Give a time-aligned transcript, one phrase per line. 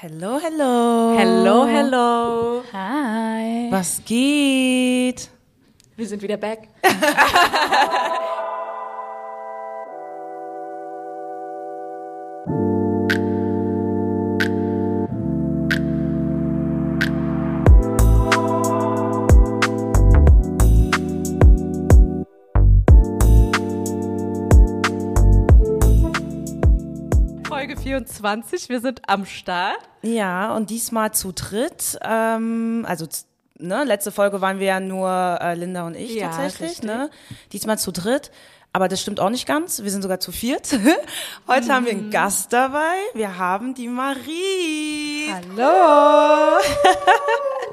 [0.00, 1.16] Hello, hello.
[1.18, 2.62] Hello, hello.
[2.72, 3.66] Hi.
[3.68, 5.28] Was geht?
[5.96, 6.68] Wir sind wieder back.
[27.98, 29.78] Folge 24, wir sind am Start.
[30.02, 31.98] Ja, und diesmal zu dritt.
[32.02, 33.06] Ähm, also,
[33.58, 36.84] ne, letzte Folge waren wir ja nur äh, Linda und ich Ja, tatsächlich, richtig.
[36.86, 37.10] ne?
[37.52, 38.30] Diesmal zu dritt.
[38.72, 39.82] Aber das stimmt auch nicht ganz.
[39.82, 40.68] Wir sind sogar zu viert.
[41.48, 42.94] Heute haben wir einen Gast dabei.
[43.14, 45.32] Wir haben die Marie.
[45.32, 46.58] Hallo.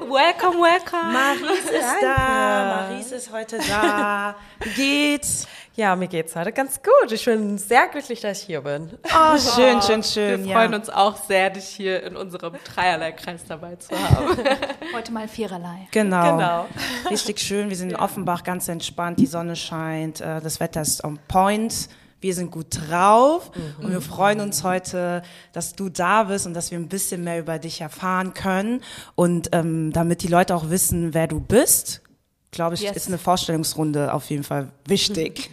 [0.00, 1.12] welcome, welcome.
[1.12, 2.88] Maries ist da.
[2.88, 4.34] Maries ist heute da.
[4.60, 5.46] Wie geht's?
[5.78, 7.12] Ja, mir geht's heute ganz gut.
[7.12, 8.90] Ich bin sehr glücklich, dass ich hier bin.
[9.04, 10.44] Oh, schön, schön, schön.
[10.46, 10.78] Wir freuen ja.
[10.78, 14.38] uns auch sehr, dich hier in unserem Dreierlei-Kreis dabei zu haben.
[14.94, 15.86] Heute mal viererlei.
[15.90, 16.36] Genau.
[16.36, 16.66] Genau.
[17.10, 17.68] Richtig schön.
[17.68, 19.18] Wir sind in Offenbach ganz entspannt.
[19.18, 20.22] Die Sonne scheint.
[20.22, 21.90] äh, Das Wetter ist on point.
[22.22, 26.70] Wir sind gut drauf und wir freuen uns heute, dass du da bist und dass
[26.70, 28.82] wir ein bisschen mehr über dich erfahren können.
[29.14, 32.00] Und ähm, damit die Leute auch wissen, wer du bist,
[32.50, 32.96] glaube ich, Yes.
[32.96, 35.50] ist eine Vorstellungsrunde auf jeden Fall wichtig.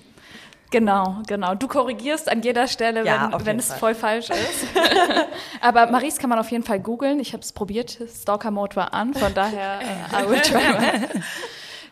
[0.74, 1.54] Genau, genau.
[1.54, 3.78] Du korrigierst an jeder Stelle, Ja, wenn, wenn es Fall.
[3.78, 4.66] voll falsch ist.
[5.62, 7.20] Aber Maries kann man auf jeden Fall googeln.
[7.20, 8.00] Ich habe es probiert.
[8.12, 9.80] Stalker Mode war an, von daher
[10.12, 10.60] äh, I will try.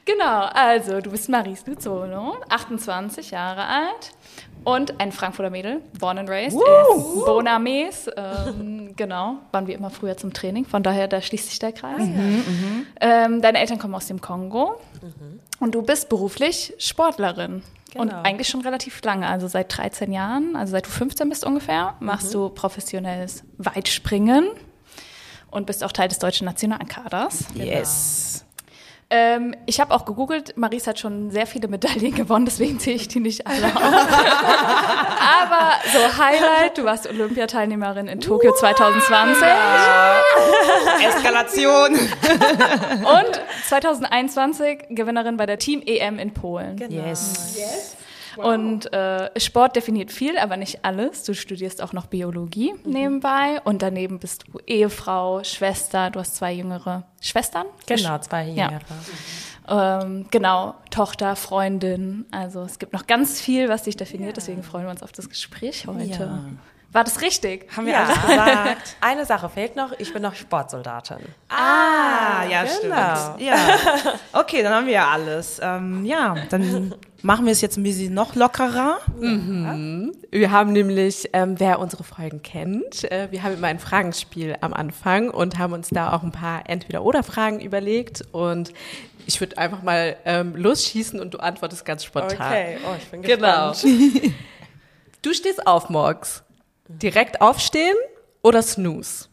[0.06, 4.12] Genau, also du bist Maries Luzolo, 28 Jahre alt
[4.64, 8.10] und ein Frankfurter Mädel, born and raised in Bonames.
[8.18, 12.02] Ähm, genau, waren wir immer früher zum Training, von daher da schließt sich der Kreis.
[13.00, 14.80] Ähm, deine Eltern kommen aus dem Kongo
[15.60, 17.62] und du bist beruflich Sportlerin.
[17.94, 18.22] Und Genau.
[18.24, 22.34] eigentlich schon relativ lange, also seit 13 Jahren, also seit du 15 bist ungefähr, machst
[22.34, 24.48] du professionelles Weitspringen
[25.52, 27.44] und bist auch Teil des deutschen Nationalkaders.
[27.54, 28.46] Yes.
[29.14, 33.10] Ähm, ich habe auch gegoogelt, Maries hat schon sehr viele Medaillen gewonnen, deswegen zähle ich
[33.10, 33.82] die nicht alle auf.
[35.44, 39.44] Aber so Highlight, du warst Olympiateilnehmerin in Tokio 2020
[41.06, 41.94] Eskalation.
[41.94, 46.78] und 2021 Gewinnerin bei der Team EM in Polen.
[46.90, 47.98] Yes.
[48.38, 51.24] Und äh, Sport definiert viel, aber nicht alles.
[51.24, 56.10] Du studierst auch noch Biologie nebenbei und daneben bist du Ehefrau, Schwester.
[56.10, 57.66] Du hast zwei jüngere Schwestern.
[57.88, 58.72] Genau, zwei Ja.
[58.72, 58.82] Jahre.
[60.04, 62.26] Ähm, genau, Tochter, Freundin.
[62.32, 64.38] Also es gibt noch ganz viel, was dich definiert.
[64.38, 66.04] Deswegen freuen wir uns auf das Gespräch heute.
[66.24, 66.40] Ja.
[66.94, 67.70] War das richtig?
[67.78, 68.04] Haben wir Ja.
[68.04, 68.96] alles gesagt?
[69.02, 71.20] Eine Sache fehlt noch, ich bin noch Sportsoldatin.
[71.48, 72.74] Ah, ja, Genau.
[72.76, 73.42] stimmt.
[73.48, 73.56] Ja.
[74.34, 75.60] Okay, dann haben wir ja alles.
[75.64, 79.00] Ähm, ja, dann machen wir es jetzt ein bisschen noch lockerer.
[80.32, 84.74] Wir haben nämlich, ähm, wer unsere Folgen kennt, äh, wir haben immer ein Fragenspiel am
[84.74, 88.24] Anfang und haben uns da auch ein paar Entweder-Oder-Fragen überlegt.
[88.32, 88.74] Und
[89.28, 92.54] ich würde einfach mal ähm, losschießen und du antwortest ganz spontan.
[92.86, 93.72] oh, ich bin Genau.
[93.72, 94.34] gespannt.
[95.24, 96.42] Du stehst auf morgens.
[96.88, 97.96] Direkt aufstehen
[98.42, 99.28] oder Snooze?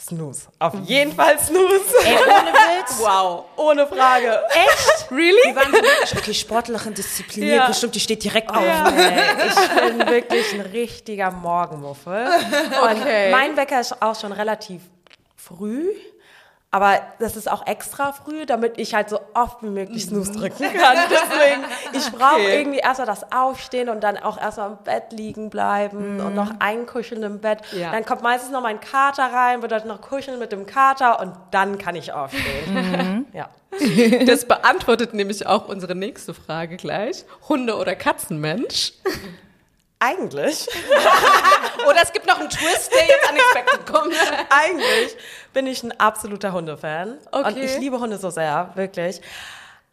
[0.00, 0.48] Snooze.
[0.58, 1.94] Auf jeden Fall Snooze.
[2.04, 2.98] Ey, ohne Witz.
[3.00, 4.40] Wow, ohne Frage.
[4.50, 5.10] Echt?
[5.10, 5.36] Really?
[5.50, 7.66] Die waren so wirklich, okay, Sportlerin, diszipliniert, Ja.
[7.66, 8.56] bestimmt, die steht direkt auf.
[8.56, 12.26] Nee, ich bin wirklich ein richtiger Morgenmuffel.
[12.82, 13.26] Okay.
[13.26, 14.82] Und mein Wecker ist auch schon relativ
[15.36, 15.86] früh.
[16.72, 20.62] Aber das ist auch extra früh, damit ich halt so oft wie möglich Snooze drücken
[20.72, 20.96] kann.
[21.10, 22.58] Deswegen, ich brauche Okay.
[22.60, 27.24] irgendwie erstmal das Aufstehen und dann auch erstmal im Bett liegen bleiben und noch einkuscheln
[27.24, 27.58] im Bett.
[27.72, 27.90] Ja.
[27.90, 31.32] Dann kommt meistens noch mein Kater rein, wird dann noch kuscheln mit dem Kater und
[31.50, 33.26] dann kann ich aufstehen.
[33.32, 33.48] Ja.
[34.26, 37.24] Das beantwortet nämlich auch unsere nächste Frage gleich.
[37.48, 38.92] Hunde- oder Katzenmensch?
[40.00, 40.66] Eigentlich.
[41.86, 44.14] Oder es gibt noch einen Twist, der jetzt unexpected kommt.
[44.50, 45.16] Eigentlich
[45.52, 47.18] bin ich ein absoluter Hundefan.
[47.30, 47.64] Und Okay.
[47.64, 49.20] ich liebe Hunde so sehr, wirklich.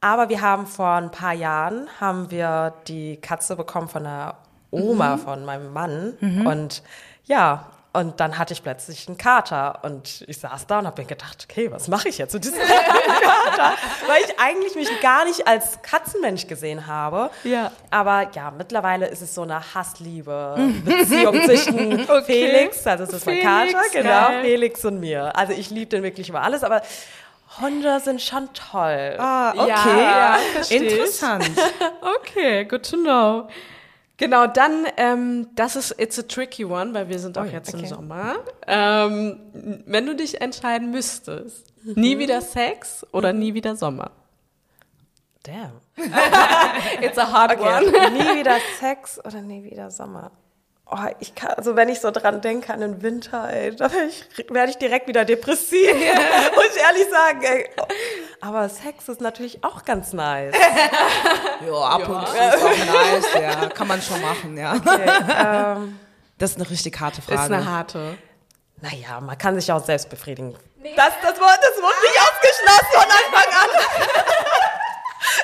[0.01, 4.35] Aber wir haben vor ein paar Jahren, haben wir die Katze bekommen von der
[4.72, 6.17] Oma von meinem Mann.
[6.46, 6.84] Und
[7.25, 9.79] ja, und dann hatte ich plötzlich einen Kater.
[9.83, 12.59] Und ich saß da und habe mir gedacht, okay, was mache ich jetzt mit diesem
[12.61, 13.75] Kater?
[14.05, 17.31] Weil ich eigentlich mich gar nicht als Katzenmensch gesehen habe.
[17.43, 17.72] Ja.
[17.89, 23.73] Aber ja, mittlerweile ist es so eine Hassliebe-Beziehung zwischen Felix, also das ist mein Felix,
[23.73, 24.43] Kater, genau, geil.
[24.43, 25.35] Felix und mir.
[25.35, 26.81] Also ich liebe den wirklich über alles, aber
[27.61, 29.16] Hunde sind schon toll.
[29.17, 30.01] Ah, okay.
[30.01, 30.72] Ja, ich.
[30.72, 31.49] Interessant.
[32.19, 33.47] Okay, good to know.
[34.17, 37.72] Genau, dann, ähm, das ist It's a tricky one, weil wir sind auch Oh jetzt
[37.73, 37.87] im okay.
[37.90, 38.35] Sommer.
[38.66, 39.40] Ähm,
[39.85, 44.11] wenn du dich entscheiden müsstest, nie wieder Sex oder nie wieder Sommer?
[45.43, 45.72] Damn.
[47.02, 48.09] It's a hard Okay.
[48.11, 50.31] nie wieder Sex oder nie wieder Sommer.
[50.89, 54.05] Oh, ich kann, also wenn ich so dran denke an den Winter, ey, da werde
[54.07, 55.91] ich, werd ich direkt wieder depressiv.
[56.55, 57.69] Muss ich ehrlich sagen, ey.
[58.39, 60.55] Aber Sex ist natürlich auch ganz nice.
[61.66, 63.69] Ja, ab und zu ist auch nice, ja.
[63.69, 64.75] Kann man schon machen, ja.
[64.75, 65.11] Okay,
[65.43, 65.99] ähm,
[66.37, 67.41] Das ist eine richtig harte Frage.
[67.41, 68.17] Ist eine harte.
[68.81, 70.55] naja, man kann sich auch selbst befriedigen.
[70.95, 73.69] Das, das, wurde, das wurde nicht ausgeschlossen von Anfang an.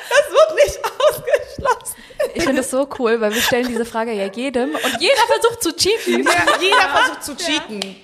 [0.09, 1.95] Das wurde nicht ausgeschlossen.
[2.35, 5.61] Ich finde es so cool, weil wir stellen diese Frage ja jedem und jeder versucht
[5.61, 6.25] zu cheaten.
[6.61, 7.95] Jeder versucht zu cheaten.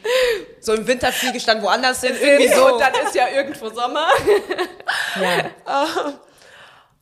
[0.59, 2.73] So im Winterfliegestand woanders hin, irgendwie so.
[2.73, 4.07] Und dann ist ja irgendwo Sommer.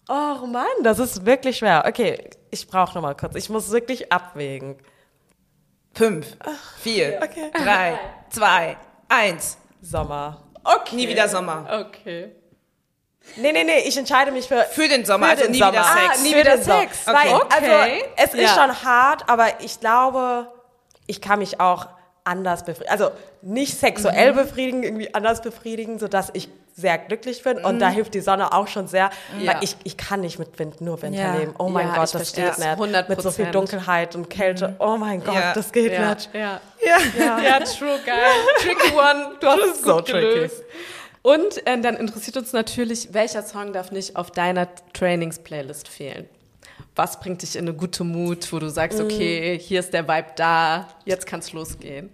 [0.10, 1.84] Oh Mann, das ist wirklich schwer.
[1.88, 3.36] Okay, ich brauche noch mal kurz.
[3.36, 4.78] Ich muss wirklich abwägen.
[5.94, 6.28] Fünf,
[6.82, 7.52] vier, Okay.
[7.54, 8.78] drei, zwei,
[9.10, 9.58] eins.
[9.82, 10.44] Sommer.
[10.64, 10.96] Okay.
[10.96, 11.86] Nie wieder Sommer.
[11.88, 12.32] Okay.
[13.36, 15.72] Nee, nee, nee, ich entscheide mich für Für den Sommer, Für also den nie Sommer.
[15.74, 15.96] wieder Sex.
[16.20, 17.06] Ah, nie Für wieder den Sex.
[17.06, 17.18] Sommer.
[17.20, 18.04] Weil, Okay.
[18.18, 18.64] Also, es ist Ja.
[18.64, 20.48] schon hart, aber ich glaube,
[21.06, 21.88] ich kann mich auch
[22.24, 22.92] anders befriedigen.
[22.92, 27.58] Also nicht sexuell befriedigen, irgendwie anders befriedigen, sodass ich sehr glücklich bin.
[27.64, 29.10] Und da hilft die Sonne auch schon sehr,
[29.40, 29.54] Ja.
[29.54, 31.36] weil ich, ich kann nicht mit Wind, nur Winter Ja.
[31.36, 31.56] leben.
[31.58, 32.68] Oh mein Ja, Gott, das geht nicht.
[32.78, 33.10] 100%.
[33.10, 34.76] Mit so viel Dunkelheit und Kälte.
[34.80, 36.30] Oh mein Gott, das geht nicht.
[36.34, 36.60] Ja.
[36.82, 36.98] Ja.
[37.42, 38.18] Ja, true, geil.
[38.60, 39.32] Tricky one.
[39.40, 40.50] Du hast es so gut tricky.
[41.28, 46.30] Und äh, dann interessiert uns natürlich, welcher Song darf nicht auf deiner Trainings-Playlist fehlen?
[46.96, 50.28] Was bringt dich in eine gute Mut, wo du sagst, okay, hier ist der Vibe
[50.38, 52.10] da, jetzt kann's losgehen?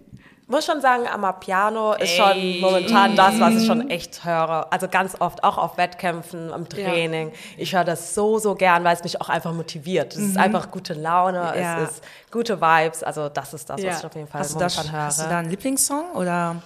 [0.46, 2.58] muss schon sagen, Amapiano ist Ey.
[2.58, 4.66] schon momentan das, was ich schon echt höre.
[4.72, 7.32] Also ganz oft, auch auf Wettkämpfen, im Training.
[7.56, 10.12] Ich höre das so, so gern, weil es mich auch einfach motiviert.
[10.14, 11.82] Es ist einfach gute Laune, Ja.
[11.84, 13.02] es ist gute Vibes.
[13.02, 13.90] Also das ist das, Ja.
[13.92, 15.02] was ich auf jeden Fall Hast momentan höre.
[15.02, 16.56] hast du da einen Lieblingssong oder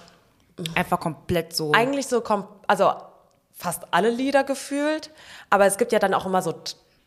[0.75, 1.71] einfach komplett so?
[1.73, 2.91] Eigentlich so, kom also
[3.51, 5.11] fast alle Lieder gefühlt.
[5.49, 6.53] Aber es gibt ja dann auch immer so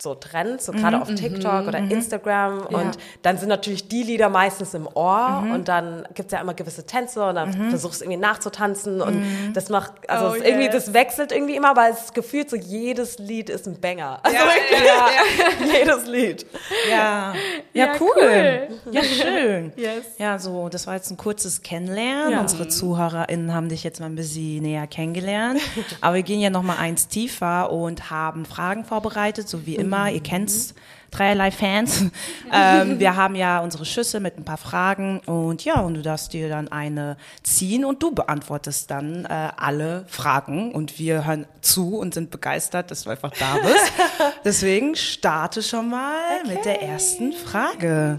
[0.00, 2.66] so Trends, so gerade auf TikTok oder Instagram.
[2.66, 5.44] Und dann sind natürlich die Lieder meistens im Ohr.
[5.52, 9.00] Und dann gibt's ja immer gewisse Tänze und dann versuchst du irgendwie nachzutanzen.
[9.00, 9.22] Und
[9.54, 10.72] das macht, also Oh, es irgendwie, yes.
[10.86, 14.20] das wechselt irgendwie immer, aber es gefühlt so, jedes Lied ist ein Banger.
[14.24, 16.46] Also Ja, wirklich, ja, jedes Lied.
[16.90, 17.32] Ja,
[17.72, 18.08] ja, Ja, cool.
[18.16, 18.68] cool.
[18.92, 19.72] Ja, schön.
[19.76, 20.04] Yes.
[20.18, 22.32] Ja, so, das war jetzt ein kurzes Kennenlernen.
[22.32, 22.40] Ja.
[22.40, 25.60] Unsere ZuhörerInnen haben dich jetzt mal ein bisschen näher kennengelernt.
[26.00, 29.91] Aber wir gehen ja noch mal eins tiefer und haben Fragen vorbereitet, so wie immer.
[30.10, 30.74] Ihr kennt's,
[31.10, 32.04] dreierlei Fans.
[32.52, 36.32] ähm, wir haben ja unsere Schüssel mit ein paar Fragen und ja, und du darfst
[36.32, 41.98] dir dann eine ziehen und du beantwortest dann äh, alle Fragen und wir hören zu
[41.98, 43.92] und sind begeistert, dass du einfach da bist.
[44.44, 48.18] Deswegen starte schon mal mit der ersten Frage.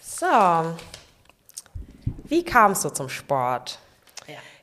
[0.00, 0.26] So.
[2.26, 3.78] Wie kamst du zum Sport?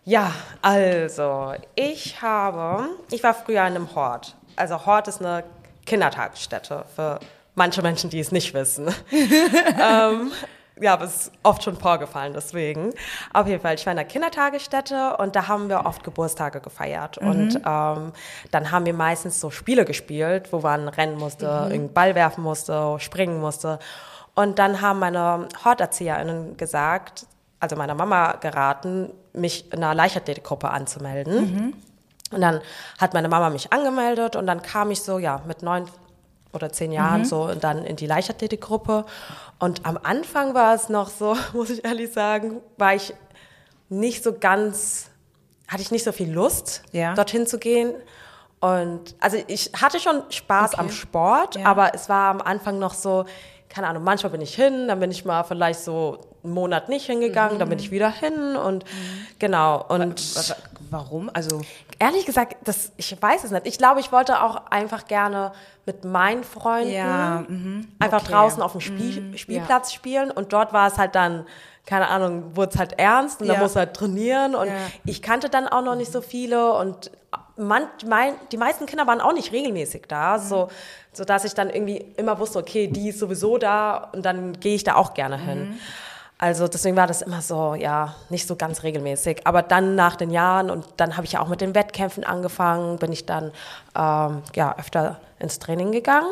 [0.03, 0.31] Ja,
[0.63, 4.35] also, ich habe, ich war früher in einem Hort.
[4.55, 5.43] Also Hort ist eine
[5.91, 7.19] Kindertagesstätte für
[7.53, 8.87] manche Menschen, die es nicht wissen.
[9.11, 10.31] ähm,
[10.79, 12.93] ja, aber es ist oft schon vorgefallen, deswegen.
[13.33, 17.17] Auf jeden Fall, ich war in der Kindertagesstätte und da haben wir oft Geburtstage gefeiert.
[17.17, 18.13] Und ähm,
[18.51, 22.95] dann haben wir meistens so Spiele gespielt, wo man rennen musste, irgendeinen Ball werfen musste,
[22.99, 23.79] springen musste.
[24.33, 27.25] Und dann haben meine HorterzieherInnen gesagt,
[27.59, 31.73] also meiner Mama geraten, mich in einer Leichtathletikgruppe anzumelden.
[32.31, 32.61] Und dann
[32.99, 35.87] hat meine Mama mich angemeldet und dann kam ich so, ja, mit neun
[36.53, 39.05] oder zehn Jahren so und dann in die Leichtathletikgruppe.
[39.59, 43.13] Und am Anfang war es noch so, muss ich ehrlich sagen, war ich
[43.89, 45.07] nicht so ganz,
[45.67, 47.13] hatte ich nicht so viel Lust, Ja.
[47.15, 47.93] dorthin zu gehen.
[48.59, 51.65] Und also ich hatte schon Spaß am Sport, Ja.
[51.65, 53.25] aber es war am Anfang noch so,
[53.69, 57.05] keine Ahnung, manchmal bin ich hin, dann bin ich mal vielleicht so einen Monat nicht
[57.05, 58.83] hingegangen, dann bin ich wieder hin und
[59.39, 59.83] genau.
[59.87, 60.57] Und Wa- wa-
[60.89, 61.29] Warum?
[61.33, 61.61] Also
[62.01, 63.67] Ehrlich gesagt, das, ich weiß es nicht.
[63.67, 65.51] Ich glaube, ich wollte auch einfach gerne
[65.85, 67.87] mit meinen Freunden Ja, mhm.
[67.99, 68.31] einfach Okay.
[68.31, 70.31] draußen auf dem Spiel, Spielplatz spielen.
[70.31, 71.45] Und dort war es halt dann,
[71.85, 73.53] keine Ahnung, wurde es halt ernst und Ja.
[73.53, 74.55] dann musst du halt trainieren.
[74.55, 74.73] Und Ja.
[75.05, 77.11] ich kannte dann auch noch nicht so viele und
[77.55, 80.41] man, mein, die meisten Kinder waren auch nicht regelmäßig da, Mhm.
[80.41, 80.67] so,
[81.13, 84.73] so dass ich dann irgendwie immer wusste, okay, die ist sowieso da und dann gehe
[84.73, 85.69] ich da auch gerne hin.
[85.69, 85.79] Mhm.
[86.41, 89.45] Also deswegen war das immer so, ja, nicht so ganz regelmäßig.
[89.45, 92.97] Aber dann nach den Jahren und dann habe ich ja auch mit den Wettkämpfen angefangen,
[92.97, 93.51] bin ich dann
[93.95, 96.31] ähm, ja öfter ins Training gegangen.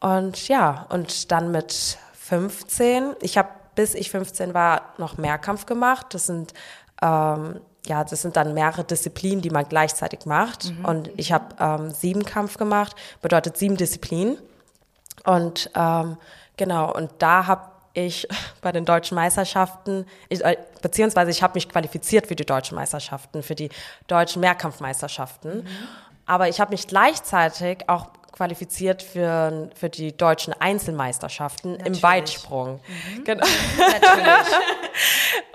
[0.00, 6.06] Und ja, und dann mit 15, ich habe bis ich 15 war noch Mehrkampf gemacht.
[6.14, 6.54] Das sind
[7.02, 10.72] ähm, ja, das sind dann mehrere Disziplinen, die man gleichzeitig macht.
[10.82, 14.38] Und ich habe ähm, Siebenkampf gemacht, bedeutet sieben Disziplinen.
[15.24, 16.16] Und ähm,
[16.56, 18.28] genau, und da habe ich
[18.60, 23.42] bei den deutschen Meisterschaften, ich, äh, beziehungsweise ich habe mich qualifiziert für die deutschen Meisterschaften,
[23.42, 23.70] für die
[24.06, 25.66] deutschen Mehrkampfmeisterschaften.
[26.26, 32.80] Aber ich habe mich gleichzeitig auch qualifiziert für, für die deutschen Einzelmeisterschaften im Weitsprung.
[33.24, 33.46] Genau.
[33.78, 34.56] Natürlich.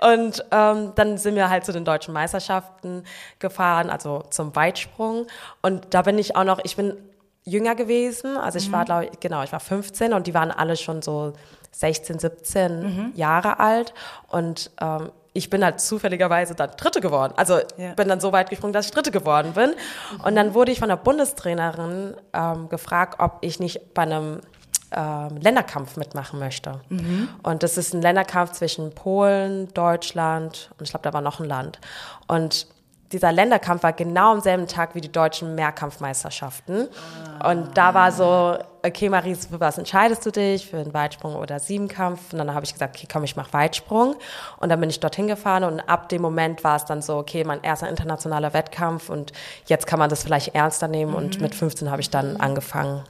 [0.00, 3.04] Und ähm, dann sind wir halt zu den deutschen Meisterschaften
[3.38, 5.28] gefahren, also zum Weitsprung.
[5.60, 6.96] Und da bin ich auch noch, ich bin
[7.44, 10.76] jünger gewesen, also ich war, glaube ich, genau, ich war 15 und die waren alle
[10.76, 11.34] schon so
[11.72, 13.92] 16, 17 Jahre alt.
[14.28, 17.32] Und ähm, ich bin halt zufälligerweise dann Dritte geworden.
[17.36, 17.94] Also Ja.
[17.94, 19.72] bin dann so weit gesprungen, dass ich Dritte geworden bin.
[20.24, 24.40] Und dann wurde ich von der Bundestrainerin ähm, gefragt, ob ich nicht bei einem
[24.94, 26.80] ähm, Länderkampf mitmachen möchte.
[27.42, 31.46] Und das ist ein Länderkampf zwischen Polen, Deutschland und ich glaube, da war noch ein
[31.46, 31.78] Land.
[32.28, 32.66] Und
[33.12, 36.88] dieser Länderkampf war genau am selben Tag wie die deutschen Mehrkampfmeisterschaften.
[37.44, 40.66] Und da war so, okay, Maries, für was entscheidest du dich?
[40.66, 42.32] Für einen Weitsprung oder Siebenkampf?
[42.32, 44.16] Und dann habe ich gesagt, okay, komm, ich mache Weitsprung.
[44.58, 47.44] Und dann bin ich dorthin gefahren und ab dem Moment war es dann so, okay,
[47.44, 49.32] mein erster internationaler Wettkampf und
[49.66, 51.14] jetzt kann man das vielleicht ernster nehmen.
[51.14, 53.04] Und mit 15 habe ich dann angefangen,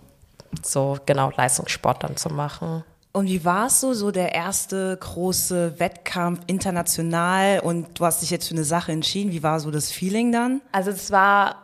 [0.62, 2.84] so genau Leistungssport dann zu machen.
[3.14, 8.30] Und wie war es so, so der erste große Wettkampf international und du hast dich
[8.30, 9.32] jetzt für eine Sache entschieden?
[9.32, 10.62] Wie war so das Feeling dann?
[10.72, 11.56] Also es war,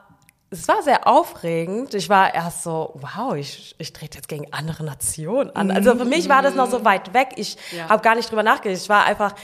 [0.50, 1.94] es war sehr aufregend.
[1.94, 5.70] Ich war erst so, wow, ich, ich trete jetzt gegen andere Nationen an.
[5.70, 7.28] Also für mich war das noch so weit weg.
[7.36, 7.56] Ich
[7.88, 8.82] habe gar nicht drüber nachgedacht.
[8.82, 9.34] Ich war einfach,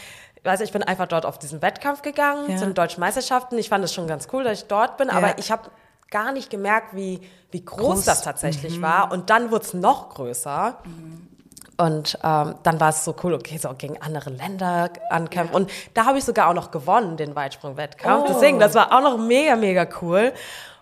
[0.42, 2.58] weiß ich bin einfach dort auf diesen Wettkampf gegangen, Ja.
[2.58, 3.56] zu den deutschen Meisterschaften.
[3.56, 5.14] Ich fand es schon ganz cool, dass ich dort bin, Ja.
[5.14, 5.70] aber ich habe
[6.11, 8.04] gar nicht gemerkt, wie, wie groß, Groß.
[8.04, 9.11] das tatsächlich war.
[9.11, 10.78] Und dann wurde es noch größer.
[11.76, 15.54] Und ähm, dann war es so cool, okay, so gegen andere Länder ankämpfen.
[15.57, 18.26] Und da habe ich sogar auch noch gewonnen, den Weitsprung-Wettkampf.
[18.28, 20.33] Deswegen, das war auch noch mega, mega cool.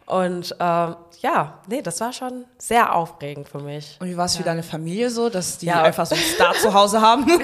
[0.05, 3.97] Und ähm, ja, nee, das war schon sehr aufregend für mich.
[4.01, 5.81] Und wie war es für deine Familie so, dass die Ja.
[5.83, 7.25] einfach so einen Star zu Hause haben?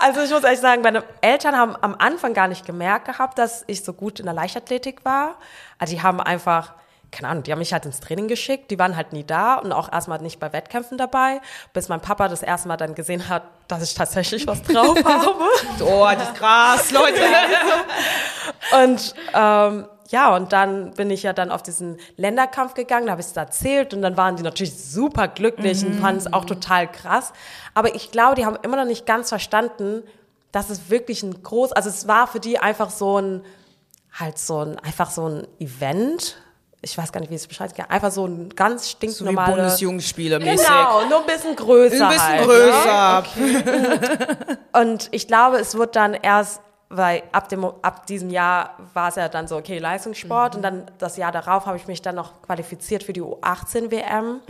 [0.00, 3.64] Also ich muss ehrlich sagen, meine Eltern haben am Anfang gar nicht gemerkt gehabt, dass
[3.66, 5.36] ich so gut in der Leichtathletik war.
[5.78, 6.74] Also die haben einfach,
[7.10, 9.72] keine Ahnung, die haben mich halt ins Training geschickt, die waren halt nie da und
[9.72, 11.40] auch erstmal nicht bei Wettkämpfen dabei,
[11.72, 15.34] bis mein Papa das erste Mal dann gesehen hat, dass ich tatsächlich was drauf habe.
[15.84, 17.20] oh, das ist krass, Leute.
[18.82, 23.20] Und ähm, ja, und dann bin ich ja dann auf diesen Länderkampf gegangen, da habe
[23.20, 26.90] ich es erzählt und dann waren die natürlich super glücklich und fanden es auch total
[26.90, 27.32] krass.
[27.74, 30.02] Aber ich glaube, die haben immer noch nicht ganz verstanden,
[30.52, 33.44] dass es wirklich ein groß, also es war für die einfach so ein,
[34.12, 36.36] halt so ein, einfach so ein Event.
[36.82, 37.86] Ich weiß gar nicht, wie es beschreiben kann.
[37.90, 39.54] Einfach so ein ganz So wie stinknormale.
[39.54, 40.66] Bundesjugendspiele mäßig.
[40.66, 42.08] Genau, nur ein bisschen größer.
[42.08, 43.24] Ein bisschen halt, größer.
[44.80, 49.16] Und ich glaube, es wird dann erst, weil ab, dem, ab diesem Jahr war es
[49.16, 50.54] ja dann so, okay, Leistungssport.
[50.54, 54.40] Und dann das Jahr darauf habe ich mich dann noch qualifiziert für die U18-WM.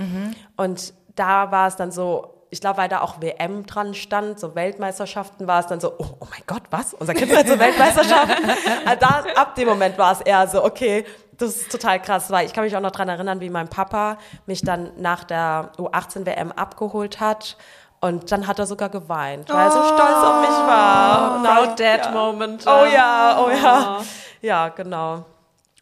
[0.57, 4.55] Und da war es dann so, ich glaube, weil da auch WM dran stand, so
[4.55, 6.95] Weltmeisterschaften, war es dann so, oh, oh mein Gott, was?
[6.95, 8.51] Unser Kind hat so Weltmeisterschaften.
[8.87, 11.05] also da, ab dem Moment war es eher so, okay,
[11.39, 14.19] das ist total krass, weil ich kann mich auch noch dran erinnern, wie mein Papa
[14.47, 17.57] mich dann nach der U18-WM abgeholt hat.
[18.01, 21.43] Und dann hat er sogar geweint, weil er so stolz auf mich war.
[21.43, 22.65] Dann- Proud Dad Moment.
[22.67, 24.01] Oh ja, oh ja.
[24.43, 25.25] Ja, genau.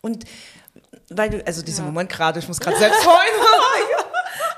[0.00, 0.24] Und
[1.10, 3.16] weil du, also dieser Moment gerade, ich muss gerade selbst heulen.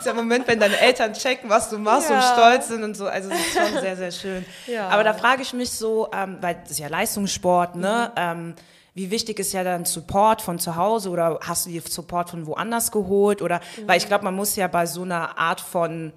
[0.06, 2.32] Dieser Moment, wenn deine Eltern checken, was du machst und Ja.
[2.32, 4.44] stolz sind und so, also das ist schon sehr, sehr schön.
[4.68, 4.88] Ja.
[4.88, 8.12] Aber da frage ich mich so, ähm, weil das ist ja Leistungssport, ne?
[8.16, 8.54] Ähm,
[8.94, 12.46] wie wichtig ist ja dann Support von zu Hause oder hast du dir Support von
[12.46, 16.12] woanders geholt oder, weil ich glaube, man muss ja bei so einer Art von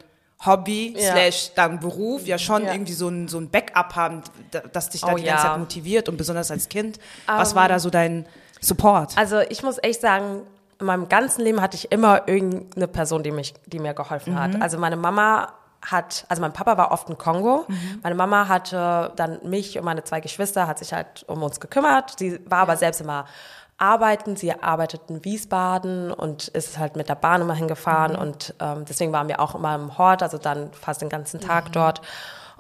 [0.46, 1.12] Hobby Ja.
[1.12, 2.72] slash dann Beruf ja schon Ja.
[2.72, 5.50] irgendwie so ein, so ein Backup haben, da- das dich da Oh die ganze ja.
[5.51, 7.00] Zeit motiviert und besonders als Kind.
[7.25, 8.25] Was war da so dein
[8.62, 9.17] Support?
[9.17, 10.43] Also ich muss echt sagen,
[10.79, 14.62] in meinem ganzen Leben hatte ich immer irgendeine Person, die, mich, die mir geholfen hat.
[14.62, 15.53] Also meine Mama
[15.86, 17.65] hat, also mein Papa war oft in Kongo.
[18.03, 22.17] Meine Mama hatte dann mich und meine zwei Geschwister, hat sich halt um uns gekümmert.
[22.17, 23.25] Sie war aber selbst immer
[23.77, 24.36] arbeiten.
[24.36, 28.15] Sie arbeitet in Wiesbaden und ist halt mit der Bahn immer hingefahren.
[28.15, 31.71] Und ähm, deswegen waren wir auch immer im Hort, also dann fast den ganzen Tag
[31.71, 32.01] dort.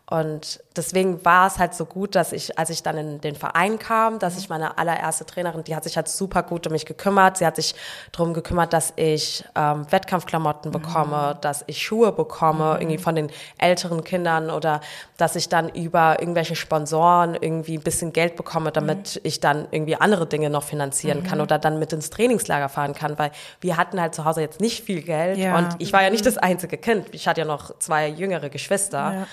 [0.09, 3.77] Und deswegen war es halt so gut, dass ich, als ich dann in den Verein
[3.77, 7.37] kam, dass ich meine allererste Trainerin, die hat sich halt super gut um mich gekümmert.
[7.37, 7.75] Sie hat sich
[8.11, 14.03] darum gekümmert, dass ich ähm, Wettkampfklamotten bekomme, dass ich Schuhe bekomme, irgendwie von den älteren
[14.03, 14.81] Kindern oder
[15.17, 19.95] dass ich dann über irgendwelche Sponsoren irgendwie ein bisschen Geld bekomme, damit ich dann irgendwie
[19.95, 23.29] andere Dinge noch finanzieren kann oder dann mit ins Trainingslager fahren kann, weil
[23.61, 25.55] wir hatten halt zu Hause jetzt nicht viel Geld Ja.
[25.55, 27.05] und ich war ja nicht das einzige Kind.
[27.11, 29.13] Ich hatte ja noch zwei jüngere Geschwister.
[29.13, 29.27] Ja.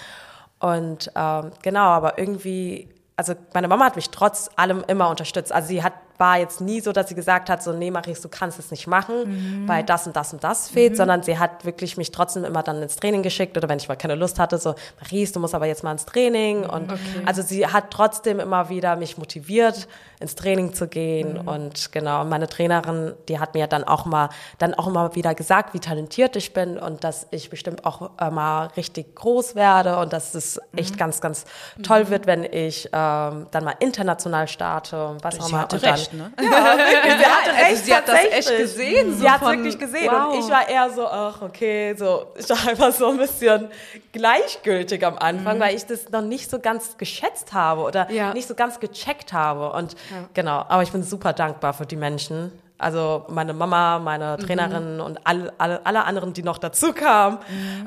[0.58, 5.52] Und ähm, genau, aber irgendwie, also meine Mama hat mich trotz allem immer unterstützt.
[5.52, 8.28] Also sie hat war jetzt nie so, dass sie gesagt hat, so, nee, Maris, du
[8.28, 11.96] kannst es nicht machen, weil das und das und das fehlt, sondern sie hat wirklich
[11.96, 14.74] mich trotzdem immer dann ins Training geschickt oder wenn ich mal keine Lust hatte, so,
[15.00, 16.64] Maris, du musst aber jetzt mal ins Training.
[16.64, 16.92] Und
[17.24, 19.88] also sie hat trotzdem immer wieder mich motiviert,
[20.20, 21.36] ins Training zu gehen.
[21.36, 25.34] Und genau, und meine Trainerin, die hat mir dann auch mal, dann auch immer wieder
[25.34, 29.98] gesagt, wie talentiert ich bin und dass ich bestimmt auch äh, mal richtig groß werde
[29.98, 31.44] und dass es echt ganz, ganz
[31.82, 35.68] toll wird, wenn ich ähm, dann mal international starte und was auch Sie immer.
[35.70, 36.32] und dann, recht, ne?
[36.40, 39.56] Ja, wirklich, sie hatte Also recht, sie hat das echt gesehen, so Sie hat von-
[39.56, 40.32] wirklich gesehen wow.
[40.34, 43.68] und ich war eher so, ach okay, so ich war einfach so ein bisschen
[44.12, 48.32] gleichgültig am Anfang, weil ich das noch nicht so ganz geschätzt habe oder Ja.
[48.32, 49.94] nicht so ganz gecheckt habe und
[50.34, 52.52] genau, aber ich bin super dankbar für die Menschen.
[52.78, 57.38] Also meine Mama, meine Trainerin und alle, alle, alle anderen, die noch dazu kamen,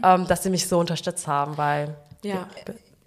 [0.03, 2.47] ähm, dass sie mich so unterstützt haben, weil Ja.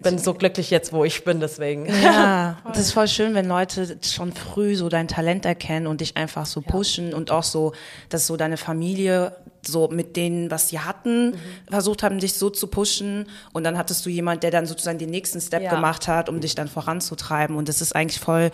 [0.03, 1.85] Ich bin so glücklich jetzt, wo ich bin, deswegen.
[2.03, 6.17] Ja, das ist voll schön, wenn Leute schon früh so dein Talent erkennen und dich
[6.17, 7.71] einfach so pushen und auch so,
[8.09, 9.33] dass so deine Familie
[9.67, 11.35] so mit denen, was sie hatten,
[11.69, 15.09] versucht haben, dich so zu pushen und dann hattest du jemand, der dann sozusagen den
[15.09, 15.69] nächsten Step Ja.
[15.73, 18.51] gemacht hat, um dich dann voranzutreiben und das ist eigentlich voll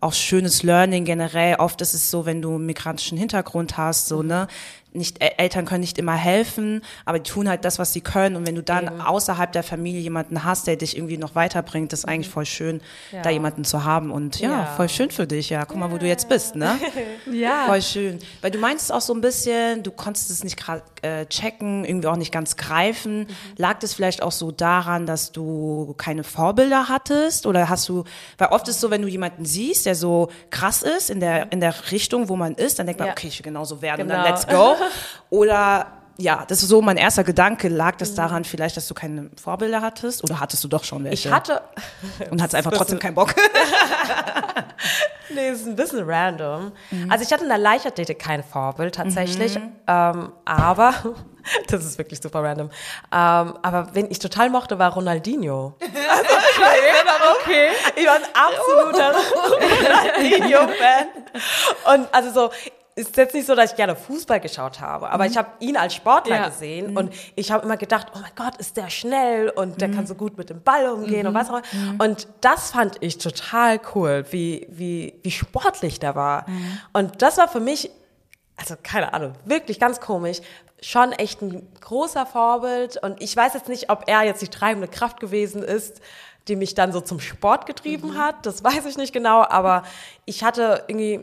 [0.00, 1.54] auch schönes Learning generell.
[1.56, 4.48] Oft ist es so, wenn du einen migrantischen Hintergrund hast, so, ne,
[4.94, 8.34] nicht, El- Eltern können nicht immer helfen, aber die tun halt das, was sie können.
[8.36, 12.00] Und wenn du dann außerhalb der Familie jemanden hast, der dich irgendwie noch weiterbringt, das
[12.00, 12.80] ist eigentlich voll schön,
[13.22, 14.10] da jemanden zu haben.
[14.10, 14.66] Und ja, Ja.
[14.76, 15.48] voll schön für dich.
[15.50, 16.78] Ja, guck mal, wo du jetzt bist, ne?
[17.32, 17.66] Ja.
[17.66, 18.18] Voll schön.
[18.42, 22.08] Weil du meinst auch so ein bisschen, du konntest es nicht gerade äh, checken, irgendwie
[22.08, 23.26] auch nicht ganz greifen.
[23.56, 27.46] Lag das vielleicht auch so daran, dass du keine Vorbilder hattest?
[27.46, 28.04] Oder hast du,
[28.38, 31.60] weil oft ist so, wenn du jemanden siehst, der so krass ist in der, in
[31.60, 33.12] der Richtung, wo man ist, dann denkt man, Ja.
[33.12, 34.22] okay, ich will genauso werden, Genau.
[34.22, 34.74] dann let's go.
[35.30, 35.86] Oder
[36.18, 37.68] ja, das ist so mein erster Gedanke.
[37.68, 40.22] Lag das daran vielleicht, dass du keine Vorbilder hattest?
[40.24, 41.28] Oder hattest du doch schon welche?
[41.28, 41.62] Ich hatte,
[42.30, 43.34] und hattest einfach trotzdem keinen Bock.
[45.34, 46.72] Nee, ist ein bisschen random.
[47.08, 50.94] Also ich hatte in der Leichtathletik kein Vorbild tatsächlich, ähm, aber
[51.68, 52.68] das ist wirklich super random.
[52.68, 52.72] Ähm,
[53.10, 55.74] aber wen ich total mochte, war Ronaldinho.
[56.12, 57.36] Also, ich nicht warum.
[57.40, 57.68] Okay.
[57.96, 59.14] Ich war ein absoluter
[59.50, 61.06] Ronaldinho-Fan.
[61.94, 62.50] Und also so,
[62.94, 65.94] ist jetzt nicht so, dass ich gerne Fußball geschaut habe, aber ich habe ihn als
[65.94, 66.48] Sportler Ja.
[66.48, 70.06] gesehen und ich habe immer gedacht, oh mein Gott, ist der schnell und der kann
[70.06, 72.04] so gut mit dem Ball umgehen und was auch immer.
[72.04, 76.44] Und das fand ich total cool, wie, wie, wie sportlich der war.
[76.92, 77.90] Und das war für mich,
[78.56, 80.40] also keine Ahnung, wirklich ganz komisch,
[80.82, 83.02] schon echt ein großer Vorbild.
[83.02, 86.00] Und ich weiß jetzt nicht, ob er jetzt die treibende Kraft gewesen ist,
[86.48, 88.44] die mich dann so zum Sport getrieben hat.
[88.44, 89.84] Das weiß ich nicht genau, aber
[90.24, 91.20] ich hatte irgendwie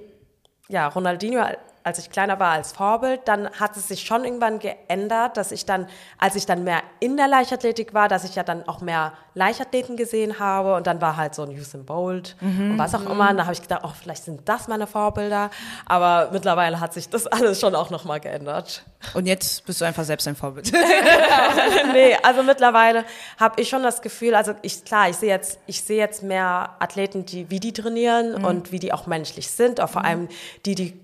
[0.69, 1.43] ja, Ronaldinho,
[1.83, 5.65] als ich kleiner war, als Vorbild, dann hat es sich schon irgendwann geändert, dass ich
[5.65, 5.87] dann,
[6.17, 9.95] als ich dann mehr in der Leichtathletik war, dass ich ja dann auch mehr Leichtathleten
[9.95, 13.29] gesehen habe und dann war halt so ein Usain Bolt und was auch immer.
[13.29, 15.49] Und da habe ich gedacht, oh, vielleicht sind das meine Vorbilder.
[15.85, 18.83] Aber mittlerweile hat sich das alles schon auch nochmal geändert.
[19.13, 20.71] Und jetzt bist du einfach selbst ein Vorbild.
[21.93, 23.05] nee, also mittlerweile
[23.39, 26.75] habe ich schon das Gefühl, also ich klar, ich sehe jetzt, ich sehe jetzt mehr
[26.79, 30.27] Athleten, die wie die trainieren und wie die auch menschlich sind, auch vor allem
[30.65, 30.99] die, die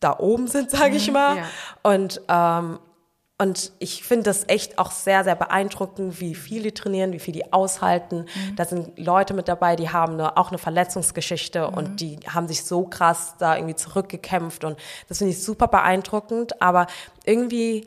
[0.00, 1.38] da oben sind, sage ich mal.
[1.38, 1.44] ja.
[1.82, 2.78] Und ähm,
[3.38, 7.34] und ich finde das echt auch sehr, sehr beeindruckend, wie viel die trainieren, wie viel
[7.34, 8.24] die aushalten.
[8.56, 12.64] Da sind Leute mit dabei, die haben eine, auch eine Verletzungsgeschichte und die haben sich
[12.64, 14.64] so krass da irgendwie zurückgekämpft.
[14.64, 14.78] Und
[15.10, 16.62] das finde ich super beeindruckend.
[16.62, 16.86] Aber
[17.26, 17.86] irgendwie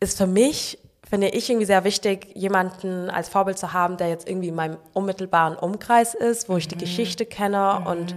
[0.00, 4.26] ist für mich, finde ich irgendwie sehr wichtig, jemanden als Vorbild zu haben, der jetzt
[4.26, 8.14] irgendwie in meinem unmittelbaren Umkreis ist, wo ich die Geschichte kenne und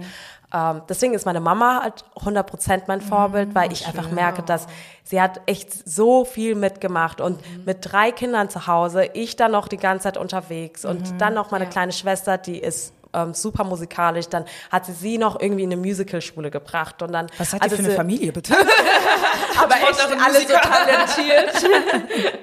[0.52, 4.66] ähm, deswegen ist meine Mama halt 100% mein Vorbild, weil ich einfach merke, dass
[5.04, 9.68] sie hat echt so viel mitgemacht und mit drei Kindern zu Hause, ich dann noch
[9.68, 14.28] die ganze Zeit unterwegs und dann noch meine kleine Schwester, die ist ähm, super musikalisch,
[14.28, 17.76] dann hat sie sie noch irgendwie in eine Musicalschule gebracht und dann Was ihr also
[17.76, 18.54] für eine Familie, bitte?
[19.62, 22.34] aber echt alle so talentiert.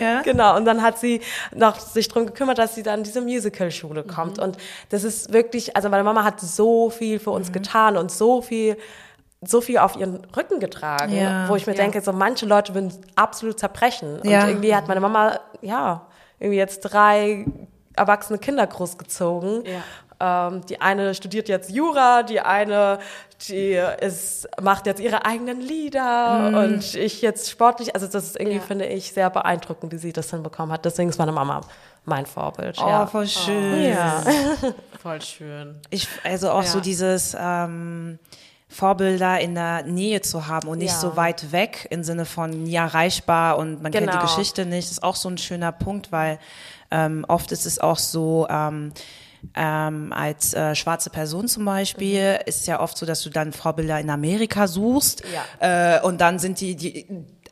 [0.00, 0.20] Ja.
[0.22, 1.20] Genau, und dann hat sie
[1.54, 4.38] noch sich drum gekümmert, dass sie dann in diese Musicalschule kommt.
[4.38, 4.58] Und
[4.90, 8.76] das ist wirklich, also meine Mama hat so viel für uns getan und so viel
[9.46, 11.48] so viel auf ihren Rücken getragen, Ja.
[11.48, 14.20] wo ich mir denke, so manche Leute würden absolut zerbrechen.
[14.20, 14.48] Und Ja.
[14.48, 16.06] irgendwie hat meine Mama, ja,
[16.38, 17.44] irgendwie jetzt drei
[17.94, 19.64] erwachsene Kinder großgezogen.
[20.24, 22.98] Ähm, die eine studiert jetzt Jura, die eine,
[23.48, 27.94] die ist, macht jetzt ihre eigenen Lieder und ich jetzt sportlich.
[27.94, 28.62] Also das ist irgendwie, Ja.
[28.62, 30.84] finde ich, sehr beeindruckend, wie sie das hinbekommen hat.
[30.84, 31.60] Deswegen ist meine Mama
[32.06, 32.78] mein Vorbild.
[32.82, 33.06] Oh, ja.
[33.06, 33.82] voll schön.
[33.90, 34.22] ja.
[35.02, 35.76] Voll schön.
[35.90, 36.68] Ich, also auch Ja.
[36.68, 38.18] so dieses ähm,
[38.68, 40.98] Vorbilder in der Nähe zu haben und nicht Ja.
[40.98, 44.22] so weit weg im Sinne von nie erreichbar und man kennt die Genau.
[44.22, 46.38] Geschichte nicht, ist auch so ein schöner Punkt, weil
[46.90, 48.92] ähm, oft ist es auch so, ähm,
[49.54, 53.52] ähm, als äh, schwarze Person zum Beispiel ist es ja oft so, dass du dann
[53.52, 55.22] Vorbilder in Amerika suchst
[55.60, 57.06] äh, und dann sind die, die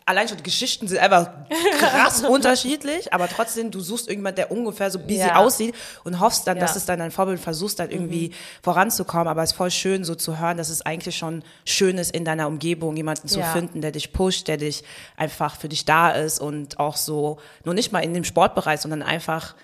[0.05, 1.31] allein schon die Geschichten sind einfach
[1.78, 5.37] krass unterschiedlich, aber trotzdem, du suchst irgendjemand, der ungefähr so wie sie Ja.
[5.37, 6.78] aussieht und hoffst dann, dass Ja.
[6.78, 9.28] es dann dein Vorbild versuchst, dann irgendwie voranzukommen.
[9.28, 12.24] Aber es ist voll schön, so zu hören, dass es eigentlich schon schön ist, in
[12.24, 13.46] deiner Umgebung jemanden zu Ja.
[13.52, 14.83] finden, der dich pusht, der dich
[15.16, 19.02] einfach für dich da ist und auch so, nur nicht mal in dem Sportbereich, sondern
[19.02, 19.55] einfach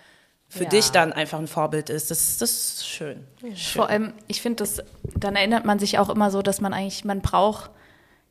[0.48, 0.70] für Ja.
[0.70, 2.10] dich dann einfach ein Vorbild ist.
[2.10, 3.24] Das, das ist schön.
[3.74, 4.82] Vor allem, ich finde, das,
[5.14, 7.70] dann erinnert man sich auch immer so, dass man eigentlich, man braucht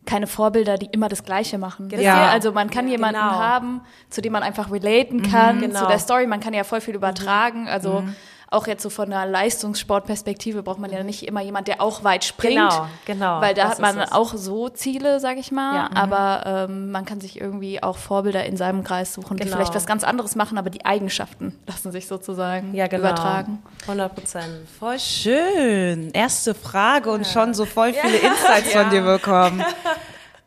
[0.05, 1.91] keine Vorbilder, die immer das Gleiche machen.
[1.91, 2.29] Wisst Ja.
[2.29, 3.31] Also man kann jemanden genau.
[3.33, 5.81] haben, zu dem man einfach relaten kann, Genau.
[5.81, 7.67] zu der Story, man kann ja voll viel übertragen.
[7.67, 8.03] Also
[8.49, 12.23] auch jetzt so von einer Leistungssportperspektive braucht man ja nicht immer jemand, der auch weit
[12.23, 12.55] springt.
[12.55, 15.75] Genau, genau, Weil da hat man auch so Ziele, sag ich mal.
[15.75, 15.89] Ja.
[15.89, 15.97] Mhm.
[15.97, 19.57] Aber ähm, man kann sich irgendwie auch Vorbilder in seinem Kreis suchen, die Genau.
[19.57, 23.01] vielleicht was ganz anderes machen, aber die Eigenschaften lassen sich sozusagen Ja, genau.
[23.09, 23.61] übertragen.
[23.81, 24.69] 100 Prozent.
[24.79, 26.11] Voll schön.
[26.13, 29.63] Erste Frage und schon so voll viele Insights von dir bekommen.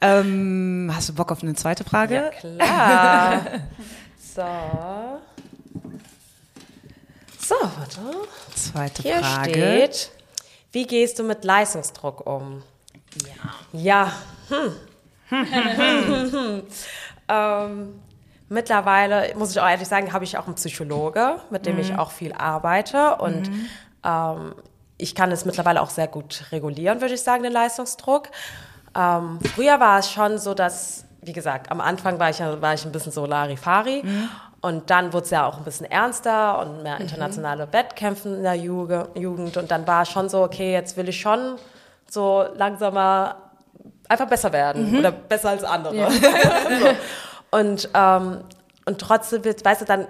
[0.01, 2.31] ähm, hast du Bock auf eine zweite Frage?
[2.41, 3.41] Klar.
[4.35, 4.43] so.
[7.51, 8.01] So, warte.
[8.55, 9.51] Zweite Hier Frage.
[9.51, 10.11] steht,
[10.71, 12.63] wie gehst du mit Leistungsdruck um?
[13.73, 14.13] Ja.
[14.51, 14.77] Hm.
[17.29, 18.01] ähm,
[18.49, 22.13] mittlerweile, muss ich auch ehrlich sagen, habe ich auch einen Psychologe, mit dem ich auch
[22.13, 23.17] viel arbeite.
[23.17, 23.51] Und
[24.05, 24.55] ähm,
[24.97, 28.29] ich kann es mittlerweile auch sehr gut regulieren, würde ich sagen, den Leistungsdruck.
[28.97, 32.75] Ähm, früher war es schon so, dass, wie gesagt, am Anfang war ich, ja- war
[32.75, 34.05] ich ein bisschen so Larifari.
[34.62, 38.55] Und dann wurde es ja auch ein bisschen ernster und mehr internationale Wettkämpfe in der
[38.55, 39.57] Juge- Jugend.
[39.57, 41.57] Und dann war es schon so, okay, jetzt will ich schon
[42.11, 43.37] so langsamer
[44.09, 46.11] einfach besser werden oder besser als andere.
[46.11, 47.57] so.
[47.59, 48.40] Und, ähm,
[48.85, 50.07] und trotzdem, weißt du, dann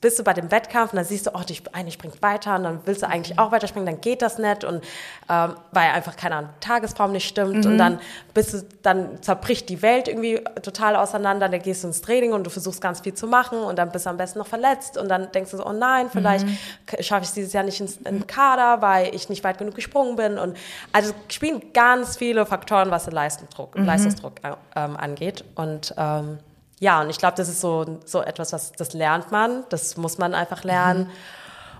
[0.00, 2.62] bist du bei dem Wettkampf und dann siehst du, oh, die eine springt weiter und
[2.62, 4.84] dann willst du eigentlich auch weiterspringen, dann geht das nicht und
[5.28, 7.98] ähm, weil einfach keine Ahnung, Tagesform nicht stimmt und dann
[8.34, 12.44] bist du, dann zerbricht die Welt irgendwie total auseinander, dann gehst du ins Training und
[12.44, 15.08] du versuchst ganz viel zu machen und dann bist du am besten noch verletzt und
[15.08, 16.46] dann denkst du so, oh nein, vielleicht
[16.86, 19.74] k- schaffe ich es dieses Jahr nicht ins, in Kader, weil ich nicht weit genug
[19.74, 20.56] gesprungen bin und
[20.92, 26.38] also es spielen ganz viele Faktoren, was den Leistungsdruck, Leistungsdruck äh, ähm, angeht und ähm,
[26.80, 30.18] ja, und ich glaube, das ist so, so etwas, was das lernt man, das muss
[30.18, 31.10] man einfach lernen.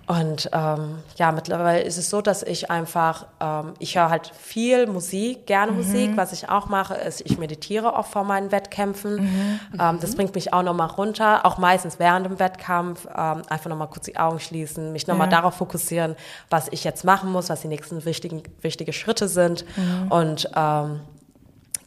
[0.06, 4.86] Und ähm, ja, mittlerweile ist es so, dass ich einfach, ähm, ich höre halt viel
[4.86, 6.10] Musik, gerne Musik.
[6.16, 9.58] Was ich auch mache, ist, ich meditiere auch vor meinen Wettkämpfen.
[9.80, 13.06] Ähm, das bringt mich auch nochmal runter, auch meistens während dem Wettkampf.
[13.16, 15.38] Ähm, einfach nochmal kurz die Augen schließen, mich nochmal Ja.
[15.38, 16.16] darauf fokussieren,
[16.50, 19.64] was ich jetzt machen muss, was die nächsten wichtigen, wichtige Schritte sind.
[20.10, 21.00] Und ähm,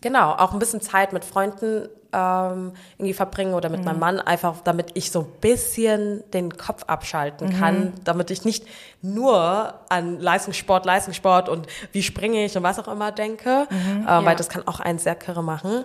[0.01, 4.55] Genau, auch ein bisschen Zeit mit Freunden ähm, irgendwie verbringen oder mit meinem Mann, einfach
[4.63, 8.65] damit ich so ein bisschen den Kopf abschalten kann, damit ich nicht
[9.01, 14.35] nur an Leistungssport, Leistungssport und wie springe ich und was auch immer denke, äh, weil
[14.35, 15.83] das kann auch einen sehr kirre machen.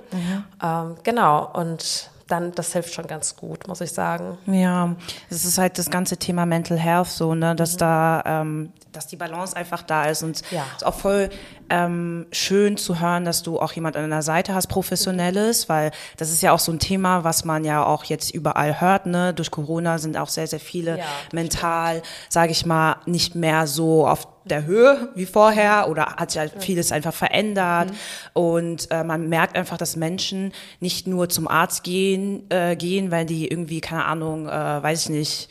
[0.62, 4.38] Ähm, genau, und dann, das hilft schon ganz gut, muss ich sagen.
[4.46, 4.94] Ja,
[5.28, 9.16] es ist halt das ganze Thema Mental Health so, ne, dass da, ähm, dass die
[9.16, 10.64] Balance einfach da ist und Ja.
[10.70, 11.30] es ist auch voll
[11.70, 16.30] ähm, schön zu hören, dass du auch jemand an deiner Seite hast, professionelles, weil das
[16.30, 19.32] ist ja auch so ein Thema, was man ja auch jetzt überall hört, ne.
[19.32, 24.06] Durch Corona sind auch sehr, sehr viele Ja, mental, sage ich mal, nicht mehr so
[24.06, 27.92] auf der Höhe wie vorher oder hat sich halt vieles einfach verändert
[28.32, 33.24] und äh, man merkt einfach, dass Menschen nicht nur zum Arzt gehen, äh, gehen, weil
[33.24, 34.50] die irgendwie, keine Ahnung, äh,
[34.82, 35.48] weiß ich nicht,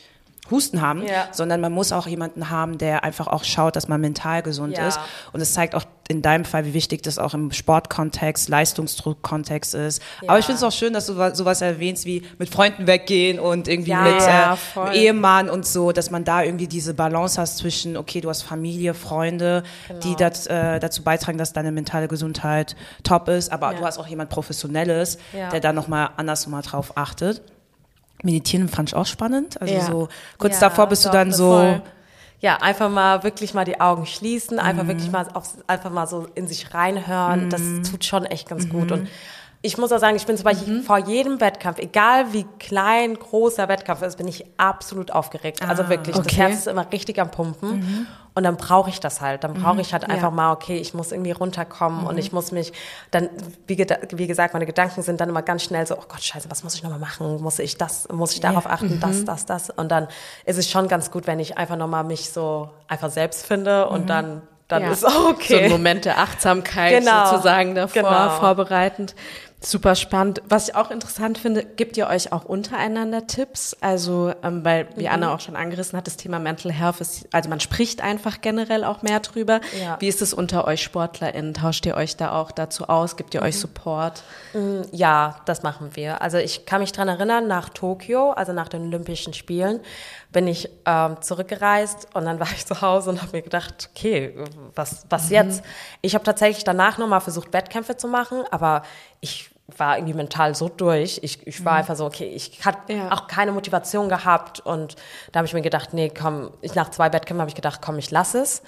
[0.52, 1.26] Husten haben, Ja.
[1.32, 4.86] sondern man muss auch jemanden haben, der einfach auch schaut, dass man mental gesund Ja.
[4.86, 5.00] ist.
[5.32, 10.02] Und es zeigt auch in deinem Fall, wie wichtig das auch im Sportkontext, Leistungsdruckkontext ist.
[10.26, 13.38] Aber ich finde es auch schön, dass du wa- sowas erwähnst wie mit Freunden weggehen
[13.40, 14.58] und irgendwie Ja, mit ja,
[14.92, 14.98] äh.
[14.98, 18.94] Ehemann und so, dass man da irgendwie diese Balance hast zwischen, okay, du hast Familie,
[18.94, 20.00] Freunde, Genau.
[20.00, 24.06] die dat, äh, dazu beitragen, dass deine mentale Gesundheit top ist, aber du hast auch
[24.06, 25.48] jemand Professionelles, Ja.
[25.50, 27.42] der da nochmal anders mal drauf achtet.
[28.22, 29.60] Meditieren fand ich auch spannend.
[29.60, 29.80] Also Ja.
[29.82, 30.08] so
[30.38, 31.50] kurz Ja, davor bist doch, du dann so.
[31.52, 31.82] voll.
[32.40, 36.26] Ja, einfach mal wirklich mal die Augen schließen, einfach wirklich mal auf, einfach mal so
[36.34, 37.50] in sich reinhören.
[37.50, 38.90] Das tut schon echt ganz gut.
[38.90, 39.08] Und
[39.64, 43.54] ich muss auch sagen, ich bin zum Beispiel vor jedem Wettkampf, egal wie klein, groß
[43.54, 45.62] der Wettkampf ist, bin ich absolut aufgeregt.
[45.62, 46.36] also wirklich, das okay.
[46.36, 48.06] Herz ist immer richtig am Pumpen.
[48.34, 49.44] Und dann brauche ich das halt.
[49.44, 52.72] Dann brauche ich halt einfach mal, okay, ich muss irgendwie runterkommen und ich muss mich
[53.10, 53.28] dann,
[53.66, 53.76] wie,
[54.14, 56.74] wie gesagt, meine Gedanken sind dann immer ganz schnell so, oh Gott, scheiße, was muss
[56.74, 57.40] ich nochmal machen?
[57.42, 59.68] Muss ich das, muss ich darauf achten, das, das, das?
[59.70, 60.08] Und dann
[60.46, 64.08] ist es schon ganz gut, wenn ich einfach nochmal mich so einfach selbst finde und
[64.08, 64.90] dann, dann Ja.
[64.92, 65.64] ist auch So okay.
[65.66, 67.26] ein Moment der Achtsamkeit Genau.
[67.30, 68.30] sozusagen davor, Genau.
[68.40, 69.14] vorbereitend.
[69.64, 70.42] Super spannend.
[70.48, 73.76] Was ich auch interessant finde, gibt ihr euch auch untereinander Tipps?
[73.80, 75.12] Also, ähm, weil, wie Mhm.
[75.12, 78.82] Anna auch schon angerissen hat, das Thema Mental Health ist, also man spricht einfach generell
[78.82, 79.60] auch mehr drüber.
[79.80, 79.96] Ja.
[80.00, 81.54] Wie ist es unter euch SportlerInnen?
[81.54, 83.16] Tauscht ihr euch da auch dazu aus?
[83.16, 83.46] Gibt ihr Mhm.
[83.46, 84.24] euch Support?
[84.90, 86.20] Ja, das machen wir.
[86.22, 89.80] Also ich kann mich dran erinnern, nach Tokio, also nach den Olympischen Spielen,
[90.32, 94.34] bin ich ähm, zurückgereist und dann war ich zu Hause und habe mir gedacht, okay,
[94.74, 95.62] was, was jetzt?
[96.00, 98.82] Ich habe tatsächlich danach nochmal versucht, Wettkämpfe zu machen, aber
[99.20, 101.20] ich war irgendwie mental so durch.
[101.22, 103.12] Ich, ich war einfach so, okay, ich hatte Ja.
[103.12, 104.96] auch keine Motivation gehabt und
[105.32, 107.98] da habe ich mir gedacht, nee, komm, ich, nach zwei Wettkämpfen habe ich gedacht, komm,
[107.98, 108.62] ich lass es.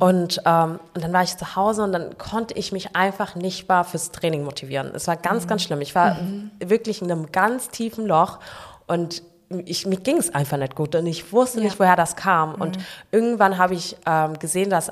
[0.00, 3.68] Und, ähm, und dann war ich zu Hause und dann konnte ich mich einfach nicht
[3.68, 4.90] mal fürs Training motivieren.
[4.94, 5.80] Es war ganz, ganz schlimm.
[5.80, 6.16] Ich war
[6.58, 8.40] wirklich in einem ganz tiefen Loch
[8.88, 9.22] und
[9.64, 12.56] ich, mir ging es einfach nicht gut und ich wusste nicht, woher das kam.
[12.56, 12.78] Und
[13.12, 14.90] irgendwann habe ich ähm, gesehen, dass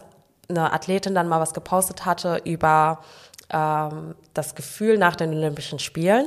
[0.49, 3.01] eine Athletin dann mal was gepostet hatte über
[3.51, 6.27] ähm, das Gefühl nach den Olympischen Spielen.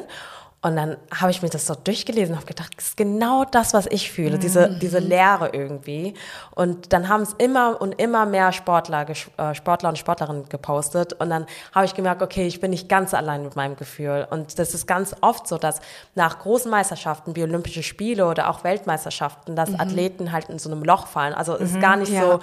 [0.59, 3.75] Und dann habe ich mir das so durchgelesen und habe gedacht, das ist genau das,
[3.75, 6.15] was ich fühle, diese, diese Leere irgendwie.
[6.55, 11.13] Und dann haben es immer und immer mehr Sportler, äh, Sportler und Sportlerinnen gepostet.
[11.13, 14.27] Und dann habe ich gemerkt, okay, ich bin nicht ganz allein mit meinem Gefühl.
[14.31, 15.79] Und das ist ganz oft so, dass
[16.15, 20.83] nach großen Meisterschaften, wie Olympische Spiele oder auch Weltmeisterschaften, dass Athleten halt in so einem
[20.83, 21.35] Loch fallen.
[21.35, 22.23] Also es ist gar nicht ja.
[22.23, 22.39] so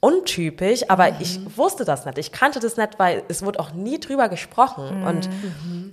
[0.00, 2.18] untypisch, aber ich wusste das nicht.
[2.18, 5.04] Ich kannte das nicht, weil es wurde auch nie drüber gesprochen.
[5.04, 5.28] Und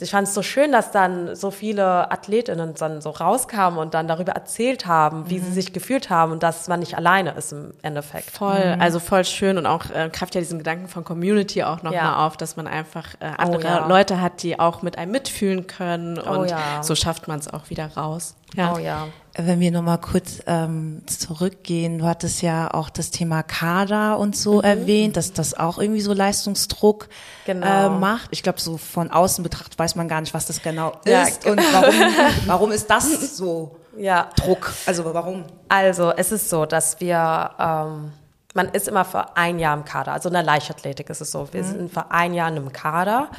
[0.01, 4.07] ich fand es so schön, dass dann so viele Athletinnen dann so rauskamen und dann
[4.07, 7.73] darüber erzählt haben, wie sie sich gefühlt haben und dass man nicht alleine ist im
[7.81, 8.29] Endeffekt.
[8.31, 11.93] Voll, also voll schön und auch äh, greift ja diesen Gedanken von Community auch nochmal
[11.93, 12.25] Ja.
[12.27, 13.87] auf, dass man einfach äh, andere ja.
[13.87, 16.83] Leute hat, die auch mit einem mitfühlen können Oh und ja.
[16.83, 18.35] so schafft man es auch wieder raus.
[18.57, 19.07] Oh ja.
[19.35, 24.61] Wenn wir nochmal kurz ähm, zurückgehen, du hattest ja auch das Thema Kader und so
[24.61, 27.09] erwähnt, dass das auch irgendwie so Leistungsdruck
[27.45, 27.65] Genau.
[27.65, 28.27] äh, macht.
[28.31, 31.47] Ich glaube, so von außen betrachtet weiß man gar nicht, was das genau Ja, ist
[31.47, 31.93] und warum,
[32.45, 34.29] warum ist das so Ja.
[34.35, 34.71] Druck?
[34.85, 35.45] Also warum?
[35.67, 38.11] Also es ist so, dass wir, ähm,
[38.53, 40.13] man ist immer für ein Jahr im Kader.
[40.13, 43.29] Also in der Leichtathletik ist es so, wir sind für ein Jahr in einem Kader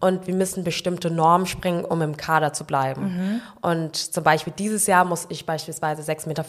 [0.00, 3.42] und wir müssen bestimmte Normen springen, um im Kader zu bleiben.
[3.60, 6.44] Und zum Beispiel dieses Jahr muss ich beispielsweise 6,75 Meter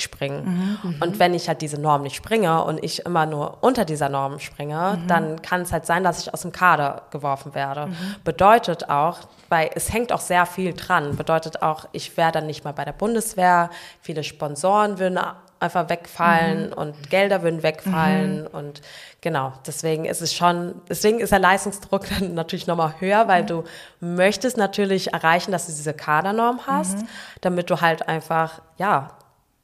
[0.00, 0.78] springen.
[1.00, 4.38] Und wenn ich halt diese Norm nicht springe und ich immer nur unter dieser Norm
[4.38, 7.88] springe, dann kann es halt sein, dass ich aus dem Kader geworfen werde.
[8.24, 12.64] Bedeutet auch, weil es hängt auch sehr viel dran, bedeutet auch, ich wäre dann nicht
[12.64, 13.70] mal bei der Bundeswehr,
[14.02, 15.18] viele Sponsoren würden
[15.60, 18.80] einfach wegfallen und Gelder würden wegfallen und
[19.20, 23.64] genau, deswegen ist es schon, deswegen ist der Leistungsdruck dann natürlich nochmal höher, weil du
[24.00, 26.98] möchtest natürlich erreichen, dass du diese Kadernorm hast,
[27.40, 29.10] damit du halt einfach, ja,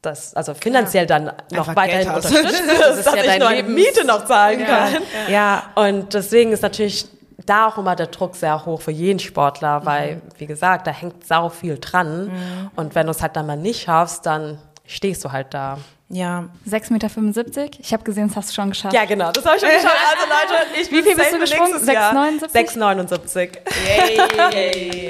[0.03, 3.63] das, also finanziell dann noch Einfach weiterhin unterstützt wirst, dass ja ich dein noch eine
[3.63, 4.97] Lebens- Miete noch zahlen kann.
[5.29, 7.07] Ja, Und deswegen ist natürlich
[7.47, 11.27] da auch immer der Druck sehr hoch für jeden Sportler, weil, wie gesagt, da hängt
[11.27, 12.71] sau viel dran.
[12.77, 15.79] Und wenn du es halt dann mal nicht schaffst, dann stehst du halt da.
[16.09, 16.49] ja.
[16.69, 17.69] 6,75 Meter.
[17.79, 18.95] Ich habe gesehen, das hast du schon geschafft.
[18.95, 19.97] Ja, genau, das habe ich schon geschafft.
[20.13, 21.79] Also Leute, ich Wie viel bist du gesprungen?
[21.79, 22.53] 6,79?
[22.79, 23.51] 6,79?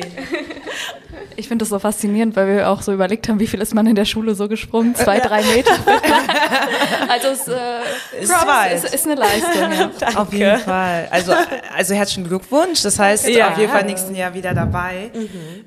[1.37, 3.87] Ich finde das so faszinierend, weil wir auch so überlegt haben, wie viel ist man
[3.87, 4.95] in der Schule so gesprungen?
[4.95, 5.73] Zwei, drei Meter.
[7.09, 8.75] also es äh, Ist weit.
[8.85, 9.73] ist, ist eine Leistung.
[10.01, 10.09] Ja.
[10.21, 11.09] Auf jeden Fall.
[11.11, 11.33] Also,
[11.77, 12.83] also herzlichen Glückwunsch.
[12.83, 13.51] Das heißt, Ja.
[13.51, 15.11] auf jeden Fall nächsten Jahr wieder dabei.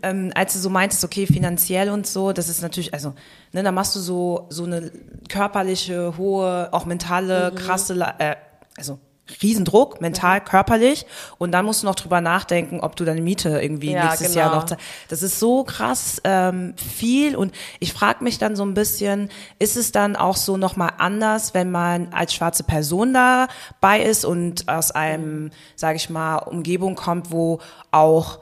[0.03, 3.13] Ähm, als du so meintest, okay, finanziell und so, das ist natürlich, also,
[3.51, 4.91] ne, da machst du so, so eine
[5.29, 8.35] körperliche, hohe, auch mentale, krasse, Le- äh,
[8.77, 8.99] also,
[9.41, 11.05] Riesendruck, mental, körperlich.
[11.37, 14.39] Und dann musst du noch drüber nachdenken, ob du deine Miete irgendwie Ja, nächstes genau.
[14.39, 14.65] Jahr noch.
[14.65, 14.77] za-
[15.09, 17.35] Das ist so krass ähm, viel.
[17.35, 21.53] Und ich frage mich dann so ein bisschen, ist es dann auch so nochmal anders,
[21.53, 27.31] wenn man als schwarze Person dabei ist und aus einem, sage ich mal, Umgebung kommt,
[27.31, 27.59] wo
[27.91, 28.39] auch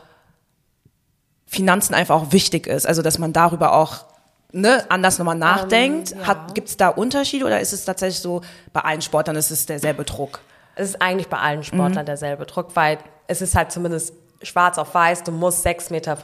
[1.47, 2.85] Finanzen einfach auch wichtig ist.
[2.87, 4.05] Also dass man darüber auch
[4.51, 6.11] ne, anders nochmal nachdenkt.
[6.11, 6.27] ja.
[6.27, 8.41] Hat Gibt es da Unterschiede oder ist es tatsächlich so,
[8.73, 10.39] bei allen Sportlern ist es derselbe Druck?
[10.75, 14.93] Es ist eigentlich bei allen Sportlern derselbe Druck, weil es ist halt zumindest schwarz auf
[14.93, 16.17] weiß, du musst 6,75 Meter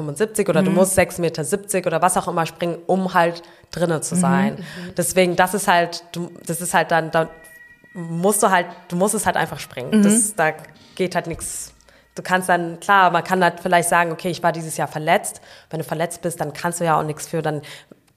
[0.49, 4.63] oder du musst 6,70 Meter oder was auch immer springen, um halt drinnen zu sein.
[4.97, 7.29] Deswegen, das ist halt, du, das ist halt dann, da
[7.93, 10.03] musst du halt, du musst es halt einfach springen.
[10.03, 10.53] Das, da
[10.95, 11.73] geht halt nichts.
[12.15, 15.41] Du kannst dann, klar, man kann halt vielleicht sagen, okay, ich war dieses Jahr verletzt.
[15.69, 17.61] Wenn du verletzt bist, dann kannst du ja auch nichts für, dann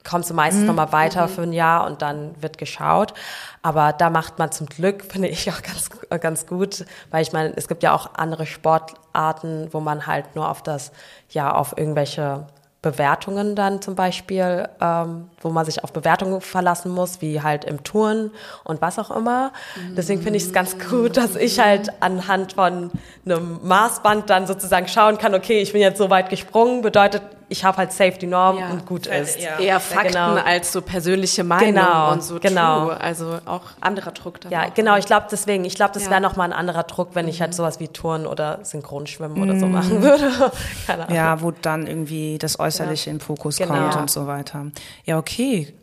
[0.07, 3.13] kommst du meistens noch mal weiter für ein Jahr und dann wird geschaut.
[3.61, 5.89] Aber da macht man zum Glück, finde ich, auch ganz,
[6.21, 10.49] ganz gut, weil ich meine, es gibt ja auch andere Sportarten, wo man halt nur
[10.49, 10.91] auf das,
[11.29, 12.45] ja, auf irgendwelche
[12.85, 17.83] Bewertungen dann zum Beispiel, ähm, wo man sich auf Bewertungen verlassen muss, wie halt im
[17.83, 18.29] Touren
[18.63, 19.53] und was auch immer.
[19.97, 22.91] Deswegen finde ich es ganz gut, dass ich halt anhand von
[23.25, 27.63] einem Maßband dann sozusagen schauen kann, okay, ich bin jetzt so weit gesprungen, bedeutet, ich
[27.63, 28.69] habe halt safe die Norm Ja.
[28.71, 29.39] und gut ist.
[29.39, 29.59] Ja.
[29.59, 30.33] Eher Fakten genau.
[30.35, 32.85] als so persönliche Meinung Genau, und so genau.
[32.87, 33.01] true.
[33.01, 34.73] Also auch anderer Druck dann Ja, auch.
[34.73, 36.09] genau, ich glaube deswegen, ich glaube, das Ja.
[36.11, 39.67] wäre nochmal ein anderer Druck, wenn ich halt sowas wie Touren oder Synchronschwimmen oder so
[39.67, 40.51] machen würde.
[40.87, 41.15] Keine Ahnung.
[41.15, 43.73] Ja, wo dann irgendwie das Äußerliche im Fokus Genau.
[43.73, 44.65] kommt und so weiter.
[45.05, 45.73] Ja, okay.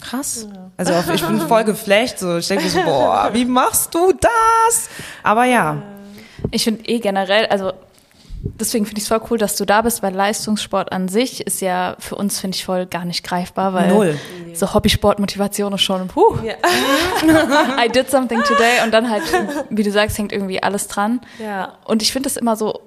[0.00, 0.46] Krass.
[0.76, 2.18] Also auf, ich bin voll geflecht.
[2.18, 2.36] So.
[2.38, 4.88] Ich denke so, boah, wie machst du das?
[5.22, 5.76] Aber ja.
[6.50, 7.72] Ich finde eh generell, also
[8.58, 11.60] deswegen finde ich es voll cool, dass du da bist, weil Leistungssport an sich ist
[11.60, 14.18] ja für uns, finde ich, voll gar nicht greifbar, weil Null.
[14.52, 16.36] so Hobbysport-Motivation ist schon, puh,
[17.84, 19.22] I did something today und dann halt,
[19.70, 21.20] wie du sagst, hängt irgendwie alles dran.
[21.38, 21.72] Ja.
[21.84, 22.80] Und ich finde es immer so,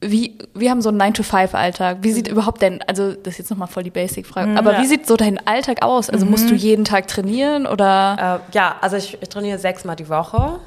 [0.00, 1.98] wie, wir haben so einen 9-to-5-Alltag.
[2.02, 4.82] Wie sieht überhaupt denn, also das ist jetzt nochmal voll die Basic-Frage, aber Ja.
[4.82, 6.08] wie sieht so dein Alltag aus?
[6.08, 8.42] Also musst du jeden Tag trainieren oder?
[8.52, 10.60] Äh, ja, also ich, ich trainiere sechsmal die Woche.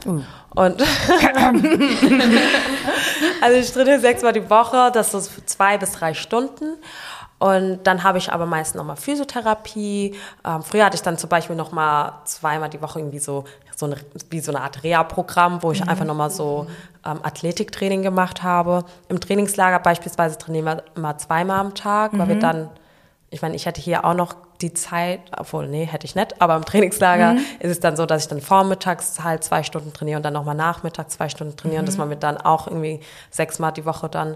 [0.54, 0.76] Und
[3.42, 6.78] also ich trainiere sechsmal die Woche, das ist zwei bis drei Stunden.
[7.40, 10.16] Und dann habe ich aber meist nochmal Physiotherapie.
[10.46, 13.96] Ähm, früher hatte ich dann zum Beispiel nochmal zweimal die Woche irgendwie so, so eine,
[14.30, 16.68] wie so eine Art Reha-Programm, wo ich einfach nochmal so
[17.04, 18.86] ähm, Athletiktraining gemacht habe.
[19.10, 22.70] Im Trainingslager beispielsweise trainieren wir immer zweimal am Tag, weil wir dann
[23.32, 26.56] ich meine, ich hätte hier auch noch die Zeit, obwohl, nee, hätte ich nicht, aber
[26.58, 30.24] im Trainingslager ist es dann so, dass ich dann vormittags halt zwei Stunden trainiere und
[30.24, 33.00] dann nochmal nachmittags zwei Stunden trainiere und dass man mit dann auch irgendwie
[33.32, 34.36] sechsmal die Woche dann,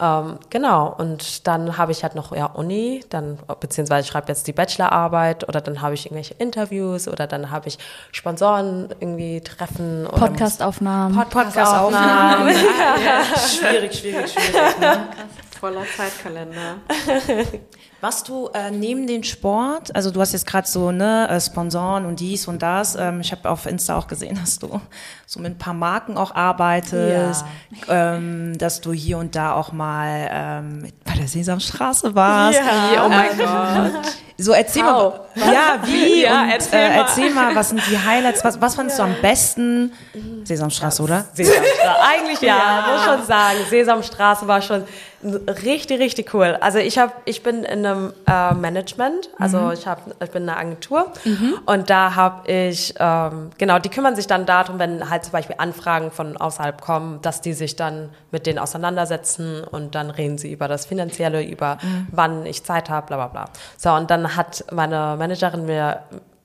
[0.00, 4.46] ähm, genau, und dann habe ich halt noch, ja, Uni, dann, beziehungsweise ich schreibe jetzt
[4.46, 7.78] die Bachelorarbeit oder dann habe ich irgendwelche Interviews oder dann habe ich
[8.10, 11.14] Sponsoren irgendwie treffen oder Podcastaufnahmen.
[11.28, 12.54] Podcastaufnahmen.
[13.36, 14.80] Schwierig, schwierig, schwierig.
[14.80, 15.08] Ne?
[15.60, 16.76] Voller Zeitkalender.
[18.02, 22.06] Machst du äh, neben den Sport, also du hast jetzt gerade so ne äh, Sponsoren
[22.06, 22.96] und dies und das.
[22.96, 24.80] Ähm, ich habe auf Insta auch gesehen, dass du
[25.26, 27.44] so mit ein paar Marken auch arbeitest,
[27.88, 32.58] ähm, dass du hier und da auch mal ähm, bei der Sesamstraße warst.
[32.58, 33.04] Ja.
[33.04, 34.02] Oh mein Gott.
[34.38, 36.96] So erzähl mal, ja wie Ja, und erzähl äh, mal.
[36.96, 38.42] erzähl mal, was sind die Highlights?
[38.42, 39.92] Was, was fandest du am besten?
[40.44, 41.26] Sesamstraße, oder?
[41.34, 42.00] Sesamstraße.
[42.00, 43.58] Eigentlich ja, muss schon sagen.
[43.68, 44.84] Sesamstraße war schon
[45.22, 46.56] richtig, richtig cool.
[46.60, 50.48] Also ich habe, ich bin in einem äh, Management, also ich habe, ich bin in
[50.48, 51.12] einer Agentur
[51.66, 55.56] und da habe ich, ähm, genau, die kümmern sich dann darum, wenn halt zum Beispiel
[55.58, 60.52] Anfragen von außerhalb kommen, dass die sich dann mit denen auseinandersetzen und dann reden sie
[60.52, 61.78] über das Finanzielle, über
[62.10, 63.44] wann ich Zeit habe, bla bla bla.
[63.76, 66.02] So und dann hat meine Managerin mir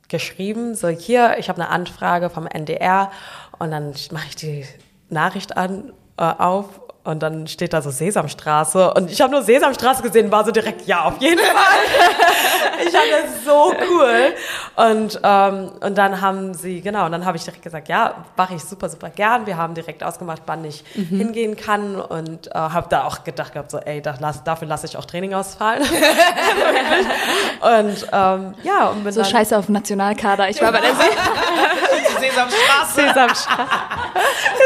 [0.10, 3.12] geschrieben, so hier, ich habe eine Anfrage vom NDR
[3.58, 4.66] und dann mache ich die
[5.10, 10.02] Nachricht an, äh, auf und dann steht da so Sesamstraße und ich habe nur Sesamstraße
[10.04, 12.86] gesehen, war so direkt, ja, auf jeden Fall.
[12.86, 14.34] ich fand das so cool.
[14.76, 18.56] Und, ähm, und dann haben sie, genau, und dann habe ich direkt gesagt, ja, mache
[18.56, 19.46] ich super, super gern.
[19.46, 23.72] Wir haben direkt ausgemacht, wann ich hingehen kann und äh, habe da auch gedacht gehabt,
[23.72, 25.84] so, ey, lass, dafür lasse ich auch Training ausfallen.
[27.62, 30.50] und ähm, ja, und So dann, scheiße auf Nationalkader.
[30.50, 32.05] Ich war bei der See.
[32.36, 33.02] Sesamstraße.
[33.08, 33.70] Sesamstraße.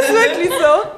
[0.02, 0.90] ist wirklich so.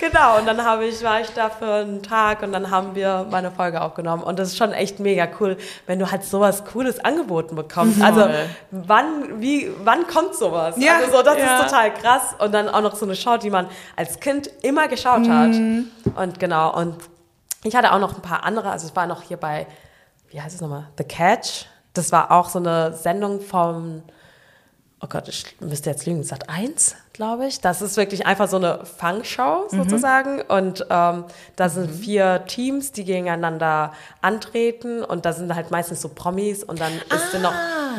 [0.00, 3.26] Genau, und dann habe ich, war ich da für einen Tag und dann haben wir
[3.30, 4.22] meine Folge aufgenommen.
[4.22, 5.56] Und das ist schon echt mega cool,
[5.86, 8.02] wenn du halt sowas Cooles angeboten bekommst.
[8.02, 8.28] Also
[8.70, 10.74] wann, wie, wann kommt sowas?
[10.78, 11.58] Ja, also so, das ja.
[11.58, 12.34] ist total krass.
[12.38, 15.54] Und dann auch noch so eine Show, die man als Kind immer geschaut hat.
[15.54, 16.96] Und genau, und
[17.62, 19.66] ich hatte auch noch ein paar andere, also es war noch hier bei,
[20.30, 20.88] wie heißt es nochmal?
[20.98, 21.66] The Catch.
[21.94, 24.02] Das war auch so eine Sendung vom
[25.04, 27.60] oh Gott, ich müsste jetzt lügen, Sat 1, glaube ich.
[27.60, 30.40] Das ist wirklich einfach so eine Fangshow sozusagen.
[30.40, 31.24] Und ähm,
[31.56, 35.04] da sind vier Teams, die gegeneinander antreten.
[35.04, 37.52] Und da sind halt meistens so Promis und dann ist sind noch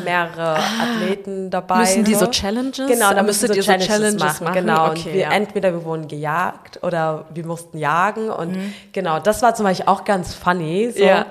[0.04, 1.80] mehrere Athleten dabei.
[1.80, 2.88] Müssen die so Challenges?
[2.88, 4.44] Genau, da Müsstet müssen ihr so Challenges, Challenges machen.
[4.44, 4.54] machen?
[4.54, 5.30] Genau, und Okay, wir, ja.
[5.30, 8.30] entweder wir wurden gejagt oder wir mussten jagen.
[8.30, 8.56] Und
[8.92, 10.90] genau, das war zum Beispiel auch ganz funny.
[10.90, 11.04] So.
[11.04, 11.26] Ja.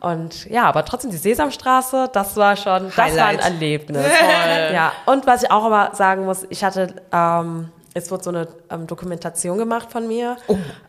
[0.00, 3.38] Und ja, aber trotzdem die Sesamstraße, das war schon, das war ein.
[3.38, 4.04] Erlebnis.
[4.72, 8.48] Ja, und was ich auch aber sagen muss, ich hatte, ähm, es wurde so eine
[8.70, 10.36] ähm, Dokumentation gemacht von mir.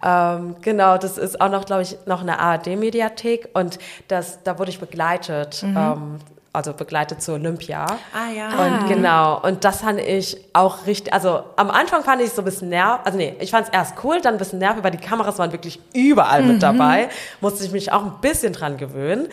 [0.04, 4.72] Ähm, genau, das ist auch noch, glaube ich, noch eine ARD-Mediathek und das, da wurde
[4.72, 5.64] ich begleitet.
[5.64, 6.20] Ähm,
[6.58, 7.86] also begleitet zur Olympia.
[8.14, 8.50] Ah, ja.
[8.50, 12.42] Und genau, und das fand ich auch richtig, also am Anfang fand ich es so
[12.42, 14.92] ein bisschen nerv, also nee, ich fand es erst cool, dann ein bisschen nervig, weil
[14.92, 17.10] die Kameras waren wirklich überall mit dabei.
[17.42, 19.28] Musste ich mich auch ein bisschen dran gewöhnen.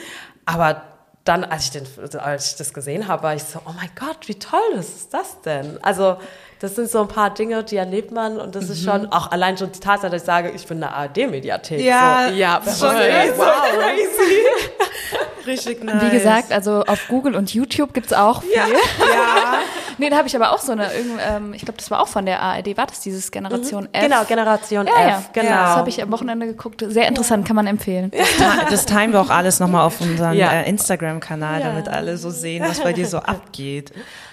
[0.44, 0.82] Aber
[1.24, 1.86] dann, als ich, den,
[2.18, 5.40] als ich das gesehen habe, war ich so, oh mein Gott, wie toll ist das
[5.40, 5.78] denn?
[5.82, 6.18] Also,
[6.60, 9.58] das sind so ein paar Dinge, die erlebt man und das ist schon, auch allein
[9.58, 11.80] schon die Tatsache, dass ich sage, ich bin eine ARD-Mediathek.
[11.80, 12.94] Ja, so, Ja, das voll.
[12.94, 15.46] ist so crazy.
[15.46, 16.02] Richtig nice.
[16.02, 18.52] Wie gesagt, also auf Google und YouTube gibt's auch viel.
[18.52, 18.64] ja.
[19.96, 22.08] Nee, da habe ich aber auch so eine, irgend- ähm, ich glaube, das war auch
[22.08, 24.02] von der ARD, war das dieses Generation F?
[24.02, 25.18] Genau, Generation Ja, ja.
[25.18, 25.50] F, genau.
[25.50, 26.82] Das habe ich am Wochenende geguckt.
[26.88, 28.10] Sehr interessant, kann man empfehlen.
[28.70, 30.50] Das teilen wir auch alles nochmal auf unseren Ja.
[30.50, 33.92] äh, Instagram-Kanal, damit alle so sehen, was bei dir so abgeht.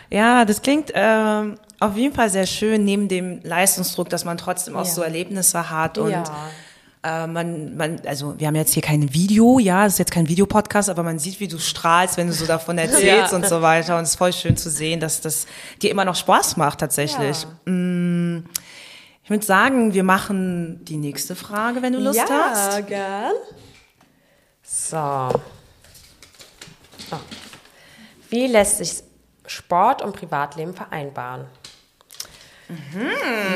[0.10, 4.76] Ja, das klingt ähm, auf jeden Fall sehr schön, neben dem Leistungsdruck, dass man trotzdem
[4.76, 4.92] auch Ja.
[4.92, 6.24] so Erlebnisse hat und Ja.
[7.04, 10.28] äh, man, man, also wir haben jetzt hier kein Video, ja, es ist jetzt kein
[10.30, 13.36] Videopodcast, aber man sieht, wie du strahlst, wenn du so davon erzählst Ja.
[13.36, 13.98] und so weiter.
[13.98, 15.48] Und es ist voll schön zu sehen, dass das
[15.82, 17.46] dir immer noch Spaß macht tatsächlich.
[17.66, 18.40] Mm,
[19.24, 22.86] Ich würde sagen, wir machen die nächste Frage, wenn du Lust ja, hast.
[22.88, 23.32] gern.
[24.64, 24.98] So.
[27.12, 27.18] Oh.
[28.30, 29.04] Wie lässt sich
[29.48, 31.46] Sport und Privatleben vereinbaren?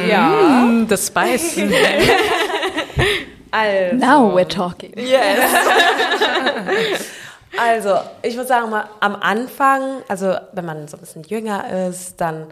[0.08, 0.30] Ja.
[0.30, 1.58] Mm, Das Spice.
[3.52, 4.92] Also, Now we're talking.
[4.98, 5.40] Yes.
[7.58, 12.20] also, ich würde sagen mal, am Anfang, also wenn man so ein bisschen jünger ist,
[12.20, 12.48] dann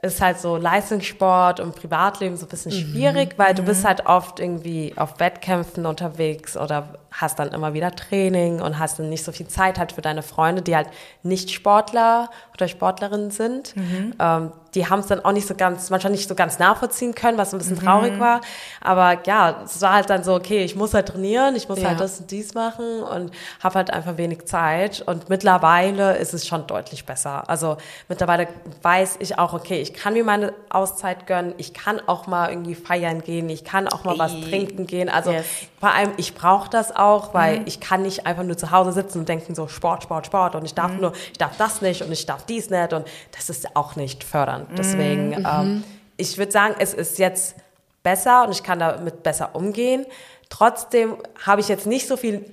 [0.00, 4.40] ist halt so Leistungssport und Privatleben so ein bisschen schwierig, weil du bist halt oft
[4.40, 9.32] irgendwie auf Wettkämpfen unterwegs oder hast dann immer wieder Training und hast dann nicht so
[9.32, 10.88] viel Zeit halt für deine Freunde, die halt
[11.22, 13.74] nicht Sportler oder Sportlerinnen sind.
[14.18, 17.36] Ähm, die haben es dann auch nicht so ganz, manchmal nicht so ganz nachvollziehen können,
[17.36, 18.40] was ein bisschen traurig war.
[18.80, 21.88] Aber ja, es war halt dann so, okay, ich muss halt trainieren, ich muss Ja.
[21.90, 23.32] halt das und dies machen und
[23.62, 25.02] habe halt einfach wenig Zeit.
[25.02, 27.48] Und mittlerweile ist es schon deutlich besser.
[27.50, 27.76] Also
[28.08, 28.48] mittlerweile
[28.80, 32.74] weiß ich auch, okay, ich kann mir meine Auszeit gönnen, ich kann auch mal irgendwie
[32.74, 35.10] feiern gehen, ich kann auch mal was trinken gehen.
[35.10, 35.44] Also Yes.
[35.80, 37.01] vor allem, ich brauche das auch,
[37.32, 40.54] weil ich kann nicht einfach nur zu Hause sitzen und denken so Sport, Sport, Sport
[40.54, 43.50] und ich darf nur, ich darf das nicht und ich darf dies nicht und das
[43.50, 44.68] ist auch nicht fördernd.
[44.76, 45.84] Deswegen, ähm,
[46.16, 47.56] ich würde sagen, es ist jetzt
[48.02, 50.06] besser und ich kann damit besser umgehen.
[50.48, 52.44] Trotzdem habe ich jetzt nicht so viel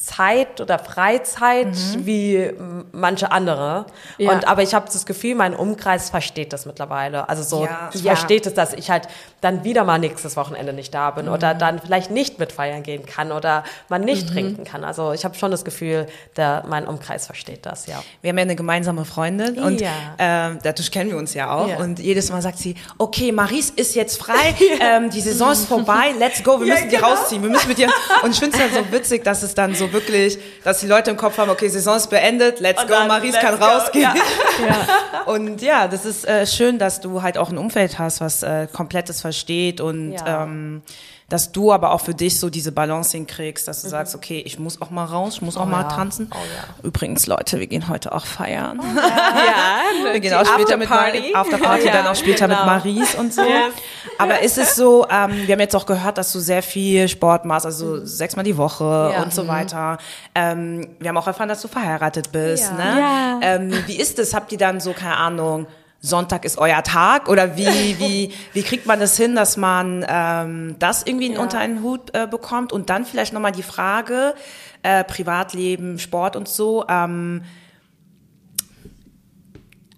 [0.00, 3.84] Zeit oder Freizeit wie m- manche andere.
[4.16, 4.32] Ja.
[4.32, 7.28] Und aber ich habe das Gefühl, mein Umkreis versteht das mittlerweile.
[7.28, 7.90] Also so Ja.
[7.92, 8.14] Ja.
[8.16, 9.08] versteht es, dass ich halt
[9.42, 13.04] dann wieder mal nächstes Wochenende nicht da bin oder dann vielleicht nicht mit feiern gehen
[13.04, 14.84] kann oder man nicht trinken kann.
[14.84, 18.02] Also ich habe schon das Gefühl, der, mein Umkreis versteht das, ja.
[18.22, 19.90] Wir haben ja eine gemeinsame Freundin und Ja.
[20.18, 21.68] ähm, dadurch kennen wir uns ja auch.
[21.68, 21.76] Ja.
[21.78, 26.14] Und jedes Mal sagt sie, okay, Maries ist jetzt frei, ähm, die Saison ist vorbei,
[26.18, 27.08] let's go, wir Ja, müssen die genau.
[27.08, 27.88] rausziehen, wir müssen mit ihr.
[28.22, 31.10] Und ich finde es halt so witzig, dass es dann so wirklich, dass die Leute
[31.10, 34.10] im Kopf haben, okay, Saison ist beendet, let's Und go, Maries let's kann go, rausgehen.
[34.12, 35.24] ja.
[35.26, 38.66] Und ja, das ist äh, schön, dass du halt auch ein Umfeld hast, was äh,
[38.72, 40.44] komplettes versteht und Ja.
[40.44, 40.82] ähm,
[41.30, 44.58] dass du aber auch für dich so diese Balance hinkriegst, dass du sagst, okay, ich
[44.58, 45.90] muss auch mal raus, ich muss auch mal Mhm.
[45.90, 45.96] ja.
[45.96, 46.30] tanzen.
[46.34, 46.74] Oh ja.
[46.86, 48.78] Übrigens, Leute, wir gehen heute auch feiern.
[48.96, 51.34] ja, Wir gehen auch später mit Afterparty.
[51.34, 52.58] Afterparty, Ja, dann auch später genau.
[52.58, 53.40] mit Maries und so.
[53.42, 53.72] Yes.
[54.18, 57.44] Aber ist es so, ähm, wir haben jetzt auch gehört, dass du sehr viel Sport
[57.46, 59.12] machst, also sechsmal die Woche Mhm.
[59.14, 59.22] Ja.
[59.22, 59.98] und so weiter.
[60.34, 62.64] Ähm, wir haben auch erfahren, dass du verheiratet bist.
[62.76, 62.84] Ja.
[62.94, 63.00] Ne?
[63.00, 63.38] Ja.
[63.42, 64.34] Ähm, wie ist es?
[64.34, 65.66] Habt ihr dann so, keine Ahnung,
[66.02, 70.76] Sonntag ist euer Tag oder wie, wie, wie kriegt man das hin, dass man ähm,
[70.78, 72.72] das irgendwie unter einen Hut äh, bekommt?
[72.72, 74.34] Und dann vielleicht nochmal die Frage,
[74.82, 77.42] äh, Privatleben, Sport und so, ähm,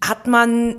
[0.03, 0.75] hat man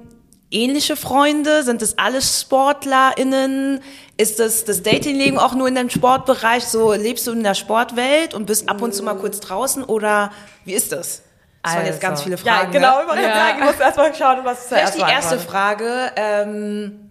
[0.51, 1.63] ähnliche Freunde?
[1.63, 3.81] Sind es alles SportlerInnen?
[4.19, 6.65] Ist das das Datingleben auch nur in dem Sportbereich?
[6.65, 10.33] So lebst du in der Sportwelt und bist ab und zu mal kurz draußen oder
[10.67, 11.23] wie ist das?
[11.65, 12.67] Das waren jetzt ganz viele Fragen.
[12.67, 13.03] Also, Ja, genau, Ne?
[13.03, 13.35] ich wollte Ja.
[13.35, 15.39] sagen, ich muss erstmal schauen, was zuerst Vielleicht die erste.
[15.41, 16.13] Frage.
[16.17, 17.11] Ähm,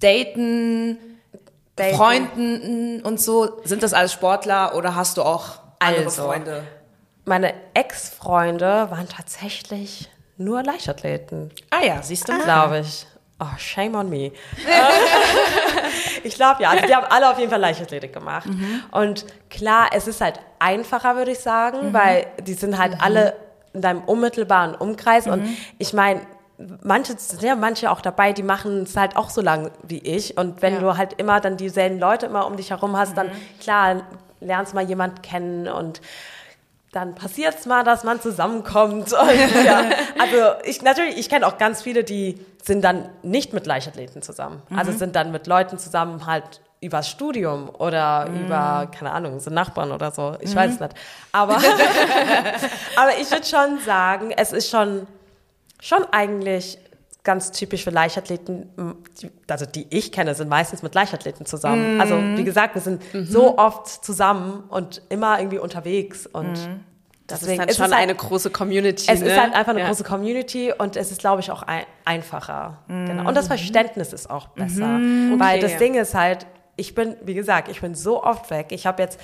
[0.00, 0.98] daten,
[1.76, 1.94] Daten.
[1.96, 6.24] Freunden und so, sind das alles Sportler oder hast du auch andere Also.
[6.24, 6.64] Freunde?
[7.24, 11.50] Meine Ex-Freunde waren tatsächlich nur Leichtathleten.
[11.70, 12.36] Ah ja, siehst du?
[12.42, 13.06] glaube ich.
[13.38, 14.32] Oh, shame on me.
[16.24, 18.48] ich glaube ja, also die haben alle auf jeden Fall Leichtathletik gemacht.
[18.90, 23.34] Und klar, es ist halt einfacher, würde ich sagen, weil die sind halt alle
[23.72, 25.26] in deinem unmittelbaren Umkreis.
[25.26, 25.44] Und
[25.78, 26.20] ich meine,
[26.82, 30.36] manche sind ja manche auch dabei, die machen es halt auch so lang wie ich.
[30.36, 30.80] Und wenn Ja.
[30.80, 34.02] du halt immer dann dieselben Leute immer um dich herum hast, dann klar
[34.40, 36.00] lernst mal jemand kennen und
[36.92, 39.12] dann passiert es mal, dass man zusammenkommt.
[39.12, 39.84] Und, ja.
[40.18, 44.62] Also ich natürlich, ich kenne auch ganz viele, die sind dann nicht mit Leichtathleten zusammen.
[44.76, 49.92] Also sind dann mit Leuten zusammen halt übers Studium oder über, keine Ahnung, so Nachbarn
[49.92, 50.36] oder so.
[50.40, 50.94] Ich weiß nicht.
[51.32, 51.56] Aber,
[52.96, 55.06] aber ich würde schon sagen, es ist schon,
[55.80, 56.78] schon eigentlich
[57.24, 58.68] ganz typisch für Leichtathleten,
[59.20, 62.00] die, also die ich kenne, sind meistens mit Leichtathleten zusammen.
[62.00, 66.54] Also wie gesagt, wir sind so oft zusammen und immer irgendwie unterwegs und
[67.28, 69.06] Das Deswegen ist dann schon halt, eine große Community.
[69.08, 69.28] Es ne?
[69.28, 69.86] ist halt einfach eine ja.
[69.86, 72.78] große Community und es ist, glaube ich, auch ein, einfacher.
[72.88, 73.28] Genau.
[73.28, 74.98] Und das Verständnis ist auch besser.
[75.38, 75.60] Weil Okay.
[75.60, 76.46] das Ding ist halt,
[76.76, 78.66] ich bin, wie gesagt, ich bin so oft weg.
[78.70, 79.20] Ich habe jetzt,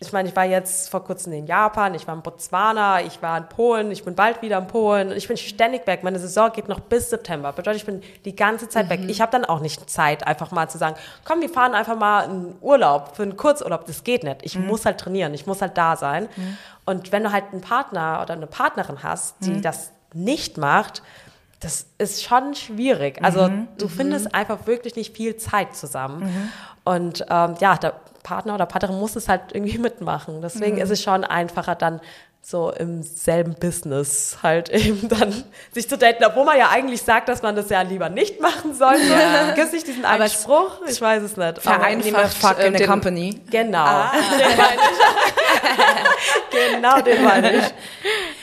[0.00, 3.36] ich meine, ich war jetzt vor kurzem in Japan, ich war in Botswana, ich war
[3.36, 5.10] in Polen, ich bin bald wieder in Polen.
[5.10, 6.04] Ich bin ständig weg.
[6.04, 7.52] Meine Saison geht noch bis September.
[7.52, 9.00] Bedeutet, ich bin die ganze Zeit weg.
[9.08, 10.94] Ich habe dann auch nicht Zeit, einfach mal zu sagen,
[11.24, 13.86] komm, wir fahren einfach mal in Urlaub, für einen Kurzurlaub.
[13.86, 14.36] Das geht nicht.
[14.42, 16.28] Ich muss halt trainieren, ich muss halt da sein.
[16.84, 21.02] Und wenn du halt einen Partner oder eine Partnerin hast, die das nicht macht,
[21.58, 23.18] das ist schon schwierig.
[23.24, 26.52] Also du findest einfach wirklich nicht viel Zeit zusammen.
[26.84, 27.94] Und ähm, ja, der
[28.28, 30.42] Partner oder Partnerin muss es halt irgendwie mitmachen.
[30.42, 32.00] Deswegen ist es schon einfacher dann
[32.50, 37.28] so im selben Business halt eben dann sich zu daten, obwohl man ja eigentlich sagt,
[37.28, 39.02] dass man das ja lieber nicht machen sollte.
[39.06, 39.52] Ja.
[39.52, 40.80] Gibt es nicht diesen einen Aber Spruch?
[40.88, 41.46] Ich weiß es nicht.
[41.46, 43.38] Aber- vereinfacht Fuck in the company.
[43.50, 44.04] Genau.
[44.38, 45.04] Den meine ich.
[46.72, 47.64] genau, den meine ich.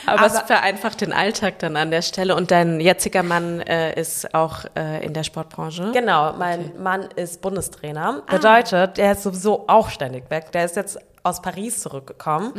[0.06, 2.36] aber, es vereinfacht den Alltag dann an der Stelle.
[2.36, 5.90] Und dein jetziger Mann äh, ist auch äh, in der Sportbranche.
[5.94, 8.22] Genau, mein Mann ist Bundestrainer.
[8.30, 10.52] Bedeutet, der ist sowieso auch ständig weg.
[10.52, 12.54] Der ist jetzt aus Paris zurückgekommen.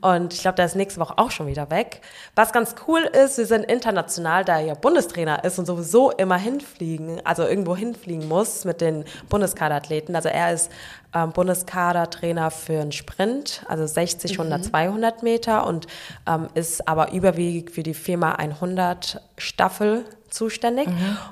[0.00, 2.02] Und ich glaube, der ist nächste Woche auch schon wieder weg.
[2.34, 6.36] Was ganz cool ist, wir sind international, da er ja Bundestrainer ist und sowieso immer
[6.36, 10.14] hinfliegen, also irgendwo hinfliegen muss mit den Bundeskaderathleten.
[10.14, 10.70] Also er ist
[11.14, 15.86] ähm, Bundeskadertrainer für einen Sprint, also 60, 100, 200 Meter und
[16.26, 20.88] ähm, ist aber überwiegend für die Firma 100 Staffel zuständig.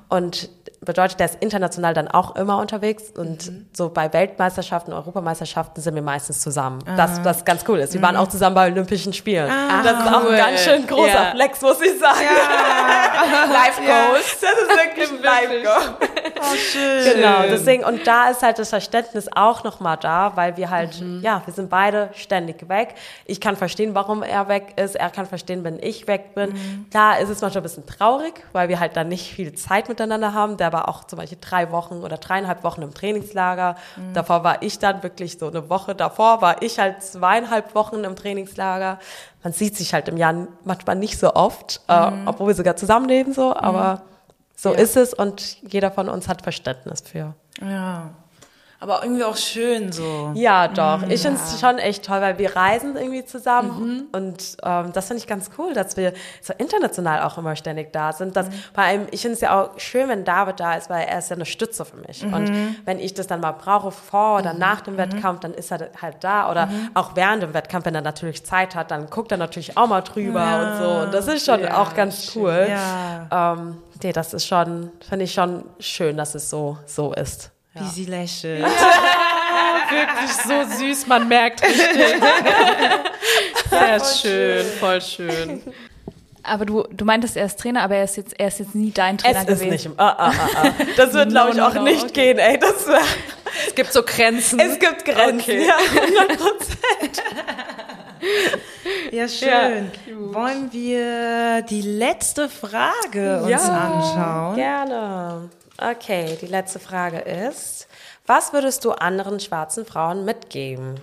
[0.09, 0.51] Und
[0.81, 6.03] bedeutet, der ist international dann auch immer unterwegs und so bei Weltmeisterschaften, Europameisterschaften sind wir
[6.03, 6.79] meistens zusammen.
[6.97, 7.95] Das, was ganz cool ist.
[7.95, 9.49] Wir waren auch zusammen bei Olympischen Spielen.
[9.83, 10.31] das ist auch cool.
[10.33, 11.31] ein ganz schön großer Ja.
[11.33, 12.19] Flex, muss ich sagen.
[13.53, 14.41] Life Goals.
[14.41, 16.05] Das ist wirklich ein Live-Go.
[16.41, 17.15] Oh, schön.
[17.15, 21.43] Genau, deswegen, und da ist halt das Verständnis auch nochmal da, weil wir halt, ja,
[21.45, 22.95] wir sind beide ständig weg.
[23.27, 24.95] Ich kann verstehen, warum er weg ist.
[24.95, 26.55] Er kann verstehen, wenn ich weg bin.
[26.93, 30.33] Klar ist es manchmal ein bisschen traurig, weil wir halt dann nicht viel Zeit miteinander
[30.33, 30.57] haben.
[30.59, 33.77] Der war auch zum Beispiel drei Wochen oder dreieinhalb Wochen im Trainingslager.
[34.15, 38.17] Davor war ich dann wirklich so eine Woche davor, war ich halt zweieinhalb Wochen im
[38.17, 38.99] Trainingslager.
[39.43, 43.33] Man sieht sich halt im Jahr manchmal nicht so oft, äh, obwohl wir sogar zusammenleben
[43.33, 44.03] so, aber
[44.57, 47.35] so ist es und jeder von uns hat Verständnis für.
[47.61, 48.11] Ja.
[48.81, 50.31] Aber irgendwie auch schön so.
[50.35, 51.03] Ja, doch.
[51.09, 55.21] Ich finde es schon echt toll, weil wir reisen irgendwie zusammen und ähm, das finde
[55.21, 58.37] ich ganz cool, dass wir so international auch immer ständig da sind.
[58.37, 61.19] Dass, Vor allem, ich finde es ja auch schön, wenn David da ist, weil er
[61.19, 62.25] ist ja eine Stütze für mich.
[62.25, 62.53] Und
[62.85, 66.19] wenn ich das dann mal brauche vor oder nach dem Wettkampf, dann ist er halt
[66.21, 66.49] da.
[66.51, 69.89] Oder auch während dem Wettkampf, wenn er natürlich Zeit hat, dann guckt er natürlich auch
[69.89, 70.91] mal drüber und so.
[71.05, 72.69] Und das ist schon auch ganz cool.
[72.69, 73.55] Ja.
[73.55, 77.51] Ähm, nee, das ist schon, finde ich schon schön, dass es so, so ist.
[77.81, 78.65] Wie sie lächelt.
[79.91, 81.87] Wirklich so süß, man merkt richtig.
[83.71, 85.63] Sehr schön, voll schön.
[86.43, 88.91] Aber du, du meintest, er ist Trainer, aber er ist jetzt, er ist jetzt nie
[88.91, 89.73] dein Trainer Es gewesen.
[89.73, 89.99] ist nicht.
[90.01, 90.71] Ah, ah, ah, ah.
[90.97, 92.35] Das wird, glaube ich, No, no, auch no, nicht okay.
[92.35, 92.59] gehen, ey.
[92.59, 92.87] Das
[93.69, 94.59] Es gibt so Grenzen.
[94.61, 95.41] es gibt Grenzen.
[95.41, 95.67] Okay.
[95.67, 97.23] Ja, 100 Prozent.
[99.11, 99.91] Ja, schön.
[100.33, 104.57] Wollen wir die letzte Frage uns anschauen?
[104.57, 105.51] Gerne.
[105.81, 107.87] Okay, die letzte Frage ist:
[108.27, 111.01] Was würdest du anderen schwarzen Frauen mitgeben?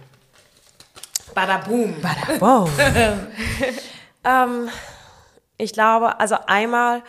[1.34, 1.96] Badaboom.
[2.40, 2.70] Wow.
[4.24, 4.70] ähm,
[5.58, 7.04] ich glaube, also einmal,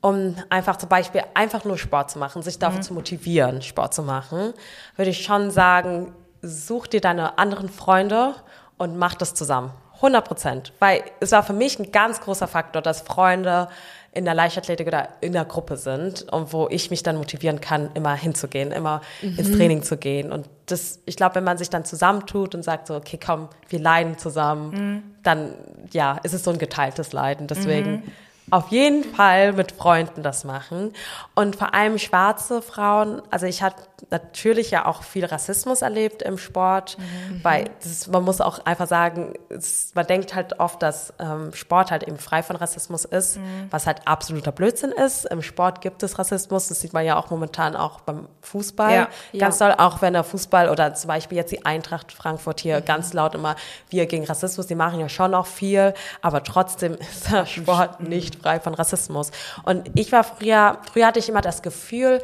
[0.00, 4.02] um einfach zum Beispiel einfach nur Sport zu machen, sich dafür zu motivieren, Sport zu
[4.02, 4.52] machen,
[4.96, 8.36] würde ich schon sagen, such dir deine anderen Freunde
[8.78, 9.72] und mach das zusammen.
[9.96, 10.72] 100 Prozent.
[10.80, 13.68] Weil es war für mich ein ganz großer Faktor, dass Freunde
[14.14, 17.90] in der Leichtathletik oder in der Gruppe sind und wo ich mich dann motivieren kann,
[17.94, 20.30] immer hinzugehen, immer ins Training zu gehen.
[20.30, 23.78] Und das, ich glaube, wenn man sich dann zusammentut und sagt so, okay, komm, wir
[23.78, 25.54] leiden zusammen, dann,
[25.92, 27.46] ja, ist es so ein geteiltes Leiden.
[27.46, 28.02] Deswegen
[28.50, 30.92] auf jeden Fall mit Freunden das machen.
[31.34, 36.36] Und vor allem schwarze Frauen, also ich hatte natürlich ja auch viel Rassismus erlebt im
[36.38, 36.96] Sport,
[37.42, 41.90] weil das man muss auch einfach sagen, es, man denkt halt oft, dass ähm, Sport
[41.90, 43.38] halt eben frei von Rassismus ist,
[43.70, 45.24] was halt absoluter Blödsinn ist.
[45.26, 48.92] Im Sport gibt es Rassismus, das sieht man ja auch momentan auch beim Fußball.
[48.92, 49.08] Ja.
[49.38, 53.12] Ganz toll, auch wenn der Fußball oder zum Beispiel jetzt die Eintracht Frankfurt hier ganz
[53.12, 53.56] laut immer,
[53.88, 58.31] wir gegen Rassismus, die machen ja schon auch viel, aber trotzdem ist der Sport nicht
[58.34, 59.30] frei von Rassismus.
[59.64, 62.20] Und ich war früher, früher hatte ich immer das Gefühl,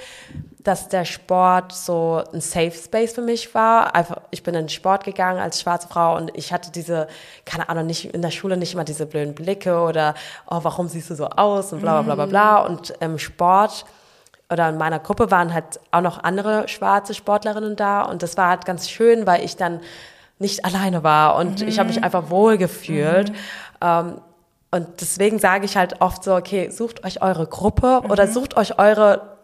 [0.69, 3.95] dass der Sport so ein Safe Space für mich war.
[3.95, 7.09] Einfach, ich bin in den Sport gegangen als schwarze Frau und ich hatte diese,
[7.45, 10.15] keine Ahnung, nicht in der Schule nicht immer diese blöden Blicke oder
[10.51, 12.67] oh, warum siehst du so aus und bla bla bla bla bla.
[12.67, 13.87] Und im Sport
[14.51, 18.49] oder in meiner Gruppe waren halt auch noch andere schwarze Sportlerinnen da und das war
[18.49, 19.81] halt ganz schön, weil ich dann
[20.39, 23.33] nicht alleine war und ich habe mich einfach wohl gefühlt.
[23.81, 24.21] Ähm,
[24.71, 28.79] und deswegen sage ich halt oft so, okay, sucht euch eure Gruppe oder sucht euch
[28.79, 29.37] eure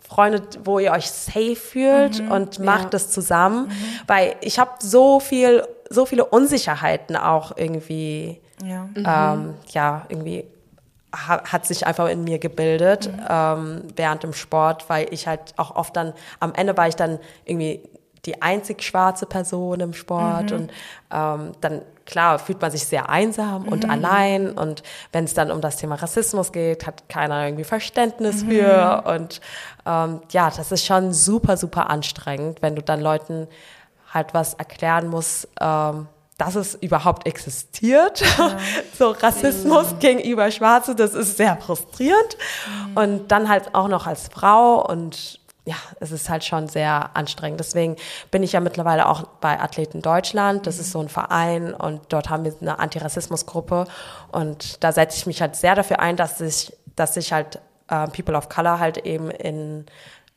[0.00, 3.70] Freunde, wo ihr euch safe fühlt und macht es zusammen,
[4.08, 8.88] weil ich habe so viel, so viele Unsicherheiten auch irgendwie, Ja.
[8.96, 10.44] ähm, ja, irgendwie
[11.14, 15.76] ha hat sich einfach in mir gebildet ähm, während dem Sport, weil ich halt auch
[15.76, 17.82] oft dann, am Ende war ich dann irgendwie
[18.24, 20.52] die einzig schwarze Person im Sport.
[20.52, 20.70] Und
[21.12, 24.52] ähm, dann klar fühlt man sich sehr einsam und allein.
[24.52, 29.02] Und wenn es dann um das Thema Rassismus geht, hat keiner irgendwie Verständnis für.
[29.06, 29.40] Und
[29.86, 33.48] ähm, ja, das ist schon super, super anstrengend, wenn du dann Leuten
[34.12, 36.06] halt was erklären musst, ähm,
[36.38, 38.22] dass es überhaupt existiert.
[38.98, 42.36] so Rassismus gegenüber Schwarze, das ist sehr frustrierend.
[42.94, 47.60] Und dann halt auch noch als Frau und ja, es ist halt schon sehr anstrengend.
[47.60, 47.96] Deswegen
[48.30, 50.66] bin ich ja mittlerweile auch bei Athleten Deutschland.
[50.66, 53.86] Das ist so ein Verein und dort haben wir eine Antirassismusgruppe.
[54.32, 58.08] Und da setze ich mich halt sehr dafür ein, dass sich, dass sich halt äh,
[58.08, 59.86] People of Color halt eben in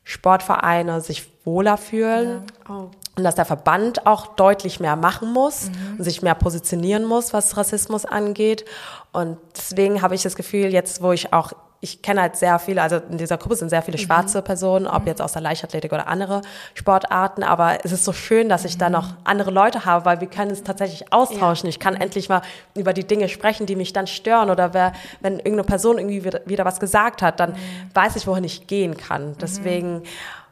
[0.04, 2.44] Sportvereine sich wohler fühlen.
[2.68, 2.90] Oh.
[3.16, 7.56] Und dass der Verband auch deutlich mehr machen muss und sich mehr positionieren muss, was
[7.56, 8.64] Rassismus angeht.
[9.12, 12.82] Und deswegen habe ich das Gefühl, jetzt wo ich auch, ich kenne halt sehr viele,
[12.82, 16.08] also in dieser Gruppe sind sehr viele schwarze Personen, ob jetzt aus der Leichtathletik oder
[16.08, 16.40] andere
[16.74, 20.28] Sportarten, aber es ist so schön, dass ich da noch andere Leute habe, weil wir
[20.28, 21.68] können es tatsächlich austauschen.
[21.68, 22.42] Ich kann endlich mal
[22.74, 26.40] über die Dinge sprechen, die mich dann stören oder wer, wenn irgendeine Person irgendwie wieder,
[26.46, 27.54] wieder was gesagt hat, dann
[27.94, 29.36] weiß ich, wohin ich gehen kann.
[29.40, 30.02] Deswegen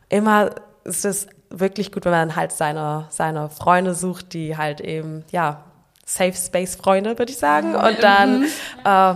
[0.08, 0.50] immer
[0.84, 5.64] ist es wirklich gut, wenn man halt seine, seine Freunde sucht, die halt eben, ja,
[6.06, 7.74] Safe Space Freunde, würde ich sagen.
[7.74, 8.44] Und dann
[8.84, 9.14] äh,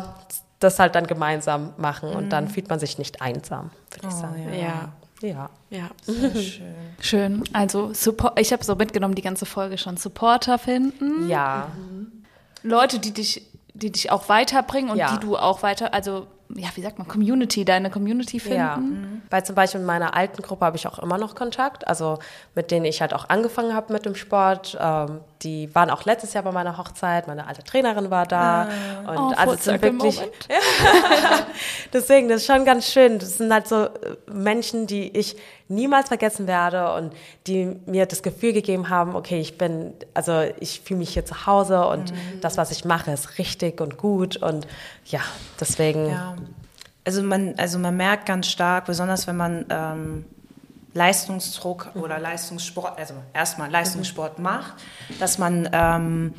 [0.60, 4.48] das halt dann gemeinsam machen und dann fühlt man sich nicht einsam, würde ich sagen.
[4.52, 4.92] Ja.
[5.20, 5.50] Ja.
[5.70, 5.88] Ja.
[7.00, 7.44] Schön.
[7.52, 9.96] Also Support, ich habe so mitgenommen die ganze Folge schon.
[9.96, 11.68] Supporter finden, Ja.
[12.62, 15.12] Leute, die dich, die dich auch weiterbringen und Ja.
[15.14, 18.56] die du auch weiter, also ja, wie sagt man, Community, deine Community finden.
[18.58, 18.80] Ja,
[19.30, 22.18] weil zum Beispiel in meiner alten Gruppe habe ich auch immer noch Kontakt, also
[22.54, 24.76] mit denen ich halt auch angefangen habe mit dem Sport.
[24.80, 28.68] Ähm, die waren auch letztes Jahr bei meiner Hochzeit, meine alte Trainerin war da.
[29.06, 30.20] Und Oh, also es sind wirklich.
[31.92, 33.18] Deswegen, das ist schon ganz schön.
[33.18, 33.90] Das sind halt so äh,
[34.32, 35.36] Menschen, die ich
[35.68, 37.12] niemals vergessen werde und
[37.46, 41.46] die mir das Gefühl gegeben haben, okay, ich bin, also ich fühle mich hier zu
[41.46, 44.66] Hause und das, was ich mache, ist richtig und gut und
[45.04, 45.20] ja,
[45.60, 46.08] deswegen.
[46.08, 46.36] Ja.
[47.04, 50.24] Also man, also man merkt ganz stark, besonders wenn man ähm,
[50.94, 54.74] Leistungsdruck oder Leistungssport, also erstmal Leistungssport macht,
[55.18, 56.34] dass man ähm,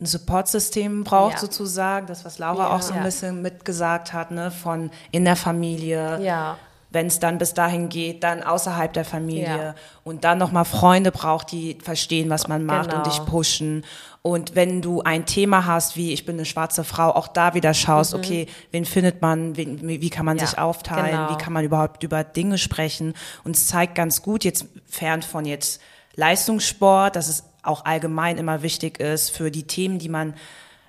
[0.00, 1.38] ein Supportsystem braucht Ja.
[1.38, 2.76] sozusagen, das was Laura Ja.
[2.76, 6.20] auch so ein bisschen mitgesagt hat, ne, von in der Familie.
[6.22, 6.58] Ja.
[6.96, 9.74] Wenn es dann bis dahin geht, dann außerhalb der Familie Ja.
[10.02, 13.04] und dann nochmal Freunde braucht, die verstehen, was man macht und Genau.
[13.04, 13.84] dich pushen.
[14.22, 17.74] Und wenn du ein Thema hast, wie ich bin eine schwarze Frau, auch da wieder
[17.74, 20.40] schaust, okay, wen findet man, wen, wie kann man Mhm.
[20.40, 21.30] Ja, sich aufteilen, genau.
[21.30, 23.12] wie kann man überhaupt über Dinge sprechen.
[23.44, 25.80] Und es zeigt ganz gut, jetzt fern von jetzt
[26.16, 30.34] Leistungssport, dass es auch allgemein immer wichtig ist für die Themen, die man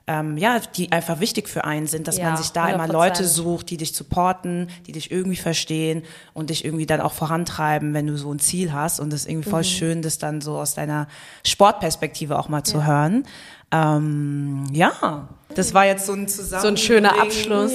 [0.08, 2.92] ähm, ja, die einfach wichtig für einen sind, dass Ja, man sich da immer 100%.
[2.94, 6.04] Leute sucht, die dich supporten, die dich irgendwie verstehen
[6.34, 9.00] und dich irgendwie dann auch vorantreiben, wenn du so ein Ziel hast.
[9.02, 9.66] Und das ist irgendwie voll Mhm.
[9.66, 11.08] schön, das dann so aus deiner
[11.46, 13.26] Sportperspektive auch mal zu hören.
[13.72, 16.62] Ähm, ja, das war jetzt so ein Zusammenhang.
[16.62, 17.72] So ein schöner Abschluss.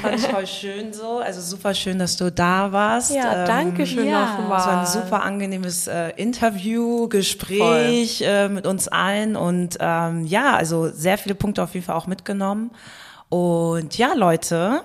[0.00, 1.18] Fand ich voll schön so.
[1.18, 3.14] Also super schön, dass du da warst.
[3.14, 4.36] Ja, Ähm, danke schön ja.
[4.38, 4.60] nochmal.
[4.60, 10.54] es war ein super angenehmes äh, Interview, Gespräch äh, mit uns allen und ähm, ja,
[10.56, 12.70] also sehr viele Punkte auf jeden Fall auch mitgenommen.
[13.28, 14.82] Und ja, Leute,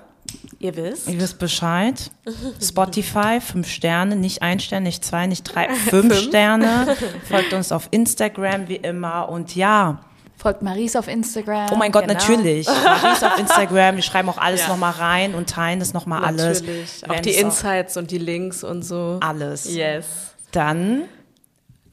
[0.60, 1.08] Ihr wisst.
[1.10, 2.12] ihr wisst Bescheid.
[2.62, 6.96] Spotify, fünf Sterne, nicht ein Stern, nicht zwei, nicht drei, fünf Sterne.
[7.30, 10.00] Folgt uns auf Instagram wie immer und ja,
[10.42, 11.68] Folgt Maries auf Instagram.
[11.72, 12.16] oh mein Gott, Genau.
[12.16, 12.66] natürlich.
[12.84, 16.62] Marie auf Instagram, wir schreiben auch alles nochmal rein und teilen das nochmal alles.
[16.62, 17.04] Natürlich.
[17.08, 19.20] Auch die Insights und die Links und so.
[19.22, 19.72] Alles.
[19.72, 20.06] Yes.
[20.52, 21.04] Dann,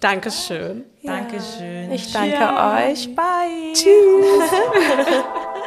[0.00, 0.84] Dankeschön.
[1.02, 1.92] Dankeschön.
[1.92, 3.14] Ich danke euch.
[3.14, 3.74] Bye.
[3.74, 3.84] Tschüss.